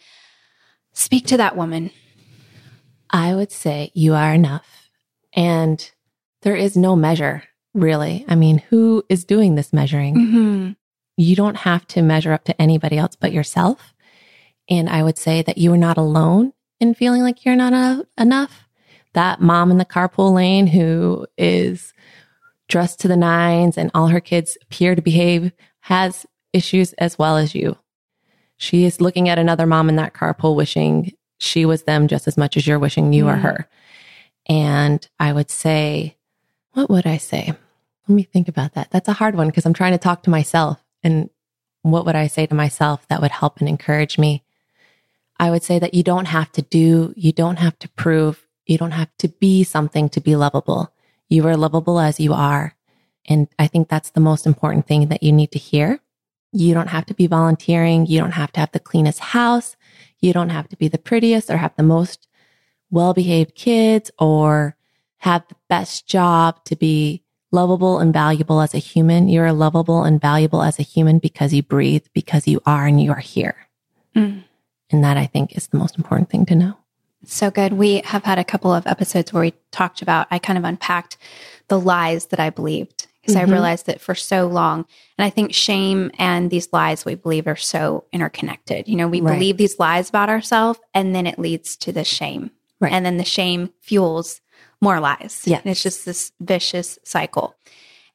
Speak 0.94 1.26
to 1.26 1.36
that 1.36 1.54
woman. 1.54 1.90
I 3.14 3.32
would 3.32 3.52
say 3.52 3.92
you 3.94 4.14
are 4.14 4.34
enough. 4.34 4.90
And 5.34 5.88
there 6.42 6.56
is 6.56 6.76
no 6.76 6.96
measure, 6.96 7.44
really. 7.72 8.24
I 8.28 8.34
mean, 8.34 8.58
who 8.58 9.04
is 9.08 9.24
doing 9.24 9.54
this 9.54 9.72
measuring? 9.72 10.16
Mm-hmm. 10.16 10.72
You 11.16 11.36
don't 11.36 11.58
have 11.58 11.86
to 11.88 12.02
measure 12.02 12.32
up 12.32 12.42
to 12.46 12.60
anybody 12.60 12.98
else 12.98 13.14
but 13.14 13.32
yourself. 13.32 13.94
And 14.68 14.90
I 14.90 15.04
would 15.04 15.16
say 15.16 15.42
that 15.42 15.58
you 15.58 15.72
are 15.72 15.78
not 15.78 15.96
alone 15.96 16.54
in 16.80 16.92
feeling 16.94 17.22
like 17.22 17.44
you're 17.44 17.54
not 17.54 17.72
a, 17.72 18.04
enough. 18.18 18.68
That 19.12 19.40
mom 19.40 19.70
in 19.70 19.78
the 19.78 19.84
carpool 19.84 20.34
lane 20.34 20.66
who 20.66 21.24
is 21.38 21.92
dressed 22.68 22.98
to 23.00 23.08
the 23.08 23.16
nines 23.16 23.78
and 23.78 23.92
all 23.94 24.08
her 24.08 24.20
kids 24.20 24.58
appear 24.60 24.96
to 24.96 25.02
behave 25.02 25.52
has 25.82 26.26
issues 26.52 26.94
as 26.94 27.16
well 27.16 27.36
as 27.36 27.54
you. 27.54 27.78
She 28.56 28.84
is 28.84 29.00
looking 29.00 29.28
at 29.28 29.38
another 29.38 29.66
mom 29.66 29.88
in 29.88 29.94
that 29.96 30.14
carpool 30.14 30.56
wishing 30.56 31.12
she 31.38 31.64
was 31.64 31.82
them 31.82 32.08
just 32.08 32.26
as 32.26 32.36
much 32.36 32.56
as 32.56 32.66
you're 32.66 32.78
wishing 32.78 33.12
you 33.12 33.26
were 33.26 33.32
mm. 33.32 33.42
her. 33.42 33.68
And 34.46 35.06
I 35.18 35.32
would 35.32 35.50
say, 35.50 36.16
what 36.72 36.90
would 36.90 37.06
I 37.06 37.16
say? 37.16 37.54
Let 38.06 38.14
me 38.14 38.22
think 38.22 38.48
about 38.48 38.74
that. 38.74 38.90
That's 38.90 39.08
a 39.08 39.14
hard 39.14 39.34
one 39.34 39.48
because 39.48 39.64
I'm 39.64 39.72
trying 39.72 39.92
to 39.92 39.98
talk 39.98 40.22
to 40.24 40.30
myself. 40.30 40.82
And 41.02 41.30
what 41.82 42.06
would 42.06 42.16
I 42.16 42.26
say 42.26 42.46
to 42.46 42.54
myself 42.54 43.06
that 43.08 43.20
would 43.20 43.30
help 43.30 43.58
and 43.58 43.68
encourage 43.68 44.18
me? 44.18 44.42
I 45.38 45.50
would 45.50 45.62
say 45.62 45.78
that 45.78 45.94
you 45.94 46.02
don't 46.02 46.26
have 46.26 46.52
to 46.52 46.62
do, 46.62 47.12
you 47.16 47.32
don't 47.32 47.58
have 47.58 47.78
to 47.80 47.88
prove, 47.90 48.46
you 48.66 48.78
don't 48.78 48.92
have 48.92 49.10
to 49.18 49.28
be 49.28 49.64
something 49.64 50.08
to 50.10 50.20
be 50.20 50.36
lovable. 50.36 50.92
You 51.28 51.46
are 51.48 51.56
lovable 51.56 51.98
as 51.98 52.20
you 52.20 52.32
are. 52.32 52.74
And 53.26 53.48
I 53.58 53.66
think 53.66 53.88
that's 53.88 54.10
the 54.10 54.20
most 54.20 54.46
important 54.46 54.86
thing 54.86 55.08
that 55.08 55.22
you 55.22 55.32
need 55.32 55.50
to 55.52 55.58
hear. 55.58 56.00
You 56.52 56.74
don't 56.74 56.88
have 56.88 57.06
to 57.06 57.14
be 57.14 57.26
volunteering. 57.26 58.06
You 58.06 58.20
don't 58.20 58.32
have 58.32 58.52
to 58.52 58.60
have 58.60 58.72
the 58.72 58.80
cleanest 58.80 59.18
house. 59.18 59.76
You 60.20 60.32
don't 60.32 60.50
have 60.50 60.68
to 60.68 60.76
be 60.76 60.88
the 60.88 60.98
prettiest 60.98 61.50
or 61.50 61.56
have 61.56 61.76
the 61.76 61.82
most 61.82 62.28
well 62.90 63.14
behaved 63.14 63.54
kids 63.54 64.10
or 64.18 64.76
have 65.18 65.46
the 65.48 65.56
best 65.68 66.06
job 66.06 66.64
to 66.64 66.76
be 66.76 67.22
lovable 67.50 67.98
and 67.98 68.12
valuable 68.12 68.60
as 68.60 68.74
a 68.74 68.78
human. 68.78 69.28
You're 69.28 69.52
lovable 69.52 70.04
and 70.04 70.20
valuable 70.20 70.62
as 70.62 70.78
a 70.78 70.82
human 70.82 71.18
because 71.18 71.54
you 71.54 71.62
breathe, 71.62 72.04
because 72.12 72.46
you 72.46 72.60
are 72.66 72.86
and 72.86 73.00
you 73.00 73.12
are 73.12 73.20
here. 73.20 73.68
Mm. 74.14 74.44
And 74.90 75.04
that 75.04 75.16
I 75.16 75.26
think 75.26 75.56
is 75.56 75.68
the 75.68 75.78
most 75.78 75.96
important 75.96 76.30
thing 76.30 76.44
to 76.46 76.54
know. 76.54 76.76
So 77.24 77.50
good. 77.50 77.72
We 77.72 78.02
have 78.04 78.24
had 78.24 78.38
a 78.38 78.44
couple 78.44 78.72
of 78.72 78.86
episodes 78.86 79.32
where 79.32 79.42
we 79.42 79.54
talked 79.70 80.02
about, 80.02 80.26
I 80.30 80.38
kind 80.38 80.58
of 80.58 80.64
unpacked 80.64 81.16
the 81.68 81.80
lies 81.80 82.26
that 82.26 82.40
I 82.40 82.50
believed 82.50 83.06
because 83.24 83.36
Mhm. 83.36 83.48
I 83.48 83.52
realized 83.52 83.86
that 83.86 84.00
for 84.00 84.14
so 84.14 84.46
long, 84.46 84.84
and 85.18 85.24
I 85.24 85.30
think 85.30 85.54
shame 85.54 86.10
and 86.18 86.50
these 86.50 86.68
lies 86.72 87.04
we 87.04 87.14
believe 87.14 87.46
are 87.46 87.56
so 87.56 88.04
interconnected. 88.12 88.86
You 88.88 88.96
know, 88.96 89.08
we 89.08 89.20
Right. 89.20 89.34
believe 89.34 89.56
these 89.56 89.78
lies 89.78 90.08
about 90.10 90.28
ourselves 90.28 90.78
and 90.92 91.14
then 91.14 91.26
it 91.26 91.38
leads 91.38 91.76
to 91.78 91.92
the 91.92 92.04
shame. 92.04 92.50
Right. 92.80 92.92
And 92.92 93.06
then 93.06 93.16
the 93.16 93.24
shame 93.24 93.70
fuels 93.80 94.40
more 94.82 95.00
lies. 95.00 95.42
Yes. 95.46 95.62
And 95.64 95.70
it's 95.70 95.82
just 95.82 96.04
this 96.04 96.32
vicious 96.40 96.98
cycle. 97.04 97.54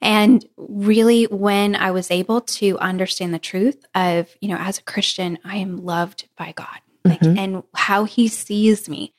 And 0.01 0.45
really, 0.57 1.23
when 1.25 1.75
I 1.75 1.91
was 1.91 2.11
able 2.11 2.41
to 2.41 2.77
understand 2.79 3.33
the 3.33 3.39
truth 3.39 3.83
of, 3.95 4.29
you 4.41 4.47
know, 4.49 4.57
as 4.57 4.77
a 4.77 4.83
Christian, 4.83 5.39
I 5.43 5.57
am 5.57 5.77
loved 5.83 6.27
by 6.37 6.53
God, 6.55 6.79
like, 7.03 7.19
Mhm. 7.21 7.37
and 7.37 7.63
how 7.73 8.03
He 8.05 8.27
sees 8.27 8.87
me. 8.87 9.13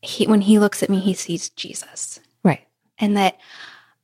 He, 0.00 0.26
when 0.26 0.40
He 0.42 0.58
looks 0.58 0.82
at 0.82 0.88
me, 0.90 1.00
He 1.00 1.14
sees 1.14 1.50
Jesus, 1.50 2.20
Right. 2.44 2.66
and 2.98 3.16
that 3.16 3.38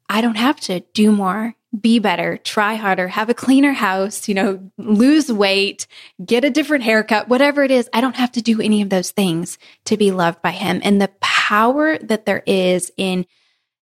I 0.09 0.21
don't 0.21 0.37
have 0.37 0.59
to 0.63 0.81
do 0.95 1.13
more, 1.13 1.55
be 1.79 1.99
better, 1.99 2.39
try 2.39 2.77
harder, 2.77 3.09
have 3.09 3.29
a 3.29 3.35
cleaner 3.35 3.73
house, 3.73 4.29
you 4.29 4.35
know, 4.35 4.71
lose 4.79 5.31
weight, 5.31 5.87
get 6.25 6.45
a 6.45 6.51
different 6.51 6.85
haircut, 6.85 7.29
whatever 7.29 7.63
it 7.63 7.71
is. 7.71 7.91
I 7.93 8.01
don't 8.01 8.17
have 8.17 8.33
to 8.33 8.43
do 8.43 8.61
any 8.61 8.81
of 8.81 8.89
those 8.89 9.11
things 9.11 9.59
to 9.85 9.97
be 9.97 10.11
loved 10.11 10.41
by 10.41 10.53
Him. 10.53 10.81
And 10.83 11.01
the 11.01 11.11
power 11.21 11.99
that 11.99 12.25
there 12.25 12.43
is 12.47 12.91
in 12.97 13.27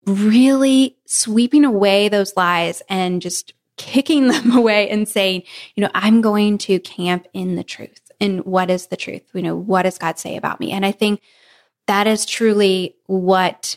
really 0.07 0.97
sweeping 1.07 1.65
away 1.65 2.09
those 2.09 2.37
lies 2.37 2.83
and 2.89 3.21
just 3.21 3.53
kicking 3.77 4.29
them 4.29 4.57
away 4.57 4.89
and 4.89 5.07
saying, 5.07 5.43
you 5.75 5.83
know, 5.83 5.91
I'm 5.95 6.21
going 6.21 6.59
to 6.59 6.81
camp 6.81 7.27
in 7.35 7.57
the 7.57 7.65
truth. 7.65 8.01
And 8.21 8.45
what 8.45 8.71
is 8.71 8.87
the 8.87 8.97
truth? 8.97 9.23
You 9.35 9.43
know, 9.43 9.57
what 9.57 9.83
does 9.83 9.99
God 9.99 10.19
say 10.19 10.37
about 10.37 10.61
me? 10.61 10.71
And 10.71 10.87
I 10.87 10.93
think 10.93 11.21
that 11.87 12.07
is 12.07 12.25
truly 12.25 12.97
what 13.07 13.77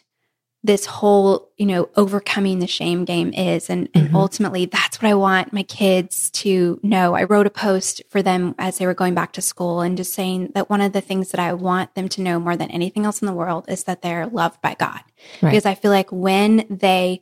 this 0.64 0.86
whole, 0.86 1.50
you 1.58 1.66
know, 1.66 1.88
overcoming 1.96 2.60
the 2.60 2.68
shame 2.68 3.06
game 3.06 3.32
is. 3.34 3.70
And, 3.70 3.88
and 3.94 4.10
Mhm. 4.10 4.16
ultimately, 4.16 4.66
that's 4.66 5.02
what 5.02 5.10
I 5.10 5.14
want 5.14 5.54
my 5.54 5.64
kids 5.64 6.30
to 6.32 6.80
know. 6.84 7.14
I 7.14 7.24
wrote 7.24 7.46
a 7.48 7.52
post 7.52 8.02
for 8.10 8.22
them 8.22 8.54
as 8.58 8.78
they 8.78 8.86
were 8.86 8.94
going 8.96 9.14
back 9.14 9.34
to 9.34 9.42
school 9.42 9.82
and 9.82 9.96
just 9.96 10.14
saying 10.14 10.52
that 10.56 10.70
one 10.70 10.82
of 10.82 10.94
the 10.94 11.00
things 11.02 11.30
that 11.32 11.40
I 11.40 11.54
want 11.54 11.94
them 11.96 12.10
to 12.10 12.22
know 12.22 12.40
more 12.40 12.58
than 12.58 12.72
anything 12.72 13.06
else 13.06 13.22
in 13.22 13.28
the 13.28 13.34
world 13.34 13.66
is 13.70 13.84
that 13.86 14.02
they're 14.02 14.28
loved 14.28 14.62
by 14.62 14.76
God. 14.78 15.00
Right. 15.42 15.52
Because 15.52 15.66
I 15.66 15.76
feel 15.76 15.92
like 15.92 16.12
when 16.12 16.66
they 16.70 17.22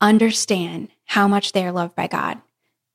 understand 0.00 0.88
how 1.04 1.28
much 1.28 1.52
they 1.52 1.64
are 1.64 1.72
loved 1.72 1.94
by 1.94 2.06
God, 2.06 2.40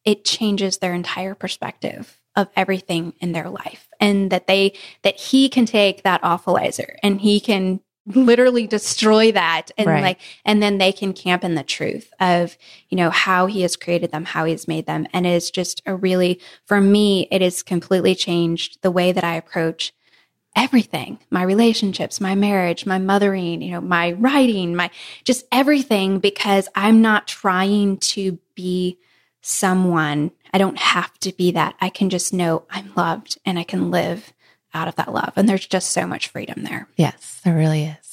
it 0.04 0.26
changes 0.26 0.78
their 0.78 0.94
entire 0.94 1.36
perspective 1.36 2.20
of 2.36 2.50
everything 2.56 3.13
in 3.20 3.32
their 3.32 3.50
life. 3.50 3.88
And 4.00 4.32
that 4.32 4.48
they, 4.48 4.74
that 5.04 5.18
He 5.18 5.50
can 5.50 5.66
take 5.66 6.04
that 6.04 6.22
awfulizer 6.22 6.96
and 7.02 7.22
He 7.22 7.40
can 7.40 7.80
literally 8.15 8.67
destroy 8.67 9.32
that 9.34 9.72
and 9.78 9.88
Right. 9.88 10.02
like 10.02 10.20
and 10.46 10.63
then 10.63 10.78
they 10.78 10.91
can 10.91 11.13
camp 11.13 11.43
in 11.43 11.56
the 11.56 11.63
truth 11.63 12.12
of 12.20 12.58
you 12.89 12.96
know 12.98 13.10
how 13.10 13.48
he 13.48 13.62
has 13.63 13.76
created 13.76 14.12
them 14.12 14.26
how 14.26 14.46
he's 14.46 14.67
made 14.67 14.86
them. 14.86 15.08
And 15.13 15.28
it's 15.28 15.52
just 15.52 15.82
a 15.86 15.96
really 15.96 16.39
for 16.65 16.80
me 16.80 17.28
it 17.32 17.41
has 17.41 17.63
completely 17.63 18.15
changed 18.15 18.80
the 18.82 18.91
way 18.91 19.12
that 19.12 19.24
i 19.24 19.36
approach 19.36 19.93
everything. 20.56 21.20
My 21.30 21.43
relationships 21.43 22.22
my 22.22 22.34
marriage 22.34 22.86
my 22.86 22.98
mothering 22.98 23.62
you 23.62 23.72
know 23.72 23.82
my 23.82 24.13
writing 24.13 24.76
my 24.76 24.89
just 25.24 25.46
everything 25.52 26.20
because 26.20 26.67
i'm 26.76 27.02
not 27.02 27.28
trying 27.28 27.98
to 27.98 28.39
be 28.56 28.98
someone. 29.41 30.32
I 30.54 30.58
don't 30.58 30.78
have 30.80 31.13
to 31.20 31.32
be 31.32 31.52
that. 31.52 31.76
I 31.80 31.89
can 31.89 32.10
just 32.10 32.34
know 32.34 32.63
i'm 32.72 32.91
loved 32.96 33.38
and 33.46 33.60
i 33.60 33.63
can 33.63 33.91
live 33.91 34.34
out 34.78 34.88
of 34.88 34.96
that 34.96 35.13
love 35.13 35.34
and 35.36 35.50
there's 35.50 35.68
just 35.68 35.92
so 35.92 36.06
much 36.08 36.30
freedom 36.30 36.63
there 36.63 36.88
Yes, 36.96 37.42
there 37.44 37.56
really 37.56 37.84
is. 37.86 38.08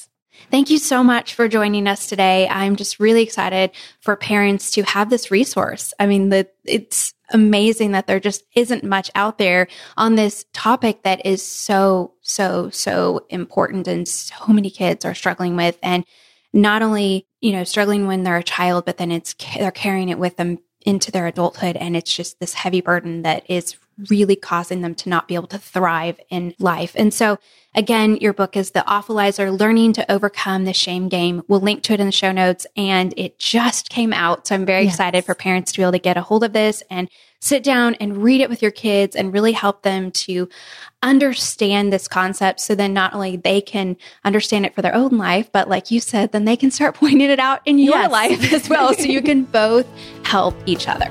Thank 0.50 0.70
you 0.70 0.78
so 0.78 1.02
much 1.02 1.34
for 1.34 1.48
joining 1.48 1.86
us 1.86 2.06
today. 2.06 2.46
I'm 2.48 2.76
just 2.76 3.00
really 3.00 3.22
excited 3.22 3.70
for 4.00 4.14
parents 4.14 4.70
to 4.72 4.82
have 4.82 5.10
this 5.10 5.30
resource. 5.30 5.94
I 5.98 6.06
mean, 6.06 6.28
the, 6.28 6.48
it's 6.64 7.14
amazing 7.30 7.92
that 7.92 8.06
there 8.06 8.20
just 8.20 8.44
isn't 8.54 8.84
much 8.84 9.10
out 9.14 9.38
there 9.38 9.68
on 9.96 10.14
this 10.14 10.44
topic 10.52 11.02
that 11.02 11.24
is 11.24 11.42
so, 11.42 12.12
so, 12.20 12.70
so 12.70 13.26
important 13.30 13.88
and 13.88 14.06
so 14.06 14.46
many 14.48 14.70
kids 14.70 15.04
are 15.04 15.14
struggling 15.14 15.56
with. 15.56 15.78
And 15.82 16.04
not 16.52 16.82
only, 16.82 17.26
you 17.40 17.52
know, 17.52 17.64
struggling 17.64 18.06
when 18.06 18.22
they're 18.22 18.36
a 18.36 18.44
child, 18.44 18.84
but 18.84 18.98
then 18.98 19.10
it's, 19.10 19.34
they're 19.58 19.70
carrying 19.70 20.10
it 20.10 20.18
with 20.18 20.36
them 20.36 20.58
into 20.84 21.10
their 21.10 21.26
adulthood. 21.26 21.76
And 21.76 21.96
it's 21.96 22.14
just 22.14 22.38
this 22.38 22.54
heavy 22.54 22.80
burden 22.80 23.22
that 23.22 23.48
is 23.48 23.76
really 24.10 24.36
causing 24.36 24.80
them 24.82 24.94
to 24.96 25.08
not 25.08 25.28
be 25.28 25.34
able 25.34 25.46
to 25.48 25.58
thrive 25.58 26.18
in 26.30 26.54
life. 26.58 26.92
And 26.96 27.12
so, 27.14 27.38
again, 27.74 28.16
your 28.16 28.32
book 28.32 28.56
is 28.56 28.72
The 28.72 28.84
Awfulizer 28.86 29.58
Learning 29.58 29.92
to 29.94 30.10
Overcome 30.12 30.64
the 30.64 30.72
Shame 30.72 31.08
Game. 31.08 31.42
We'll 31.48 31.60
link 31.60 31.82
to 31.84 31.92
it 31.94 32.00
in 32.00 32.06
the 32.06 32.12
show 32.12 32.32
notes. 32.32 32.66
And 32.76 33.14
it 33.16 33.38
just 33.38 33.90
came 33.90 34.12
out. 34.12 34.46
So 34.46 34.54
I'm 34.54 34.66
very 34.66 34.84
Yes. 34.84 34.94
excited 34.94 35.24
for 35.24 35.34
parents 35.34 35.72
to 35.72 35.78
be 35.78 35.82
able 35.82 35.92
to 35.92 35.98
get 35.98 36.16
a 36.16 36.22
hold 36.22 36.44
of 36.44 36.52
this 36.52 36.82
and 36.90 37.08
sit 37.40 37.62
down 37.62 37.94
and 37.96 38.16
read 38.22 38.40
it 38.40 38.48
with 38.48 38.62
your 38.62 38.70
kids 38.70 39.14
and 39.14 39.32
really 39.32 39.52
help 39.52 39.82
them 39.82 40.10
to 40.10 40.48
understand 41.02 41.92
this 41.92 42.08
concept. 42.08 42.58
So 42.60 42.74
then 42.74 42.94
not 42.94 43.12
only 43.14 43.36
they 43.36 43.60
can 43.60 43.96
understand 44.24 44.64
it 44.64 44.74
for 44.74 44.80
their 44.82 44.94
own 44.94 45.18
life, 45.18 45.52
but 45.52 45.68
like 45.68 45.90
you 45.90 46.00
said, 46.00 46.32
then 46.32 46.46
they 46.46 46.56
can 46.56 46.70
start 46.70 46.94
pointing 47.00 47.20
it 47.20 47.38
out 47.38 47.60
in 47.66 47.78
your 47.78 47.94
Yes. 47.98 48.10
life 48.10 48.52
as 48.52 48.68
well. 48.68 48.94
So 48.94 49.04
you 49.04 49.20
can 49.22 49.42
both 49.52 49.86
help 50.24 50.54
each 50.66 50.88
other. 50.88 51.10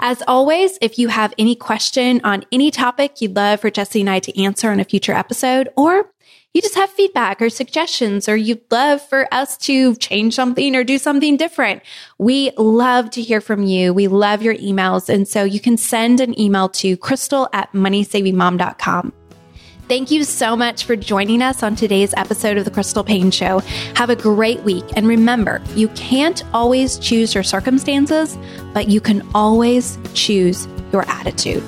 As 0.00 0.22
always, 0.28 0.78
if 0.80 0.98
you 0.98 1.08
have 1.08 1.34
any 1.38 1.56
question 1.56 2.20
on 2.22 2.44
any 2.52 2.70
topic 2.70 3.20
you'd 3.20 3.34
love 3.34 3.60
for 3.60 3.70
Jesse 3.70 4.00
and 4.00 4.08
I 4.08 4.20
to 4.20 4.42
answer 4.42 4.72
in 4.72 4.78
a 4.78 4.84
future 4.84 5.12
episode, 5.12 5.70
or 5.76 6.10
you 6.54 6.62
just 6.62 6.76
have 6.76 6.90
feedback 6.90 7.42
or 7.42 7.50
suggestions, 7.50 8.28
or 8.28 8.36
you'd 8.36 8.62
love 8.70 9.02
for 9.02 9.26
us 9.32 9.56
to 9.58 9.96
change 9.96 10.34
something 10.34 10.76
or 10.76 10.84
do 10.84 10.98
something 10.98 11.36
different, 11.36 11.82
we 12.16 12.52
love 12.56 13.10
to 13.10 13.22
hear 13.22 13.40
from 13.40 13.64
you. 13.64 13.92
We 13.92 14.06
love 14.06 14.42
your 14.42 14.54
emails. 14.54 15.08
And 15.08 15.26
so 15.26 15.42
you 15.42 15.60
can 15.60 15.76
send 15.76 16.20
an 16.20 16.38
email 16.40 16.68
to 16.70 16.96
crystal 16.96 17.48
at 17.52 17.72
moneysavingmom.com. 17.72 19.12
Thank 19.88 20.10
you 20.10 20.22
so 20.24 20.54
much 20.54 20.84
for 20.84 20.96
joining 20.96 21.40
us 21.40 21.62
on 21.62 21.74
today's 21.74 22.12
episode 22.14 22.58
of 22.58 22.66
The 22.66 22.70
Crystal 22.70 23.02
Paine 23.02 23.30
Show. 23.30 23.60
Have 23.94 24.10
a 24.10 24.16
great 24.16 24.60
week. 24.60 24.84
And 24.96 25.08
remember, 25.08 25.62
you 25.74 25.88
can't 25.88 26.44
always 26.52 26.98
choose 26.98 27.34
your 27.34 27.42
circumstances, 27.42 28.36
but 28.74 28.88
you 28.88 29.00
can 29.00 29.26
always 29.34 29.98
choose 30.12 30.68
your 30.92 31.08
attitude. 31.08 31.62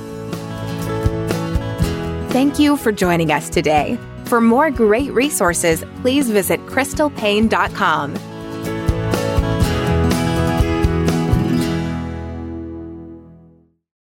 Thank 2.31 2.59
you 2.59 2.77
for 2.77 2.93
joining 2.93 3.33
us 3.33 3.49
today. 3.49 3.99
For 4.27 4.39
more 4.39 4.71
great 4.71 5.11
resources, 5.13 5.83
please 6.03 6.29
visit 6.29 6.61
crystalpaine.com. 6.67 8.30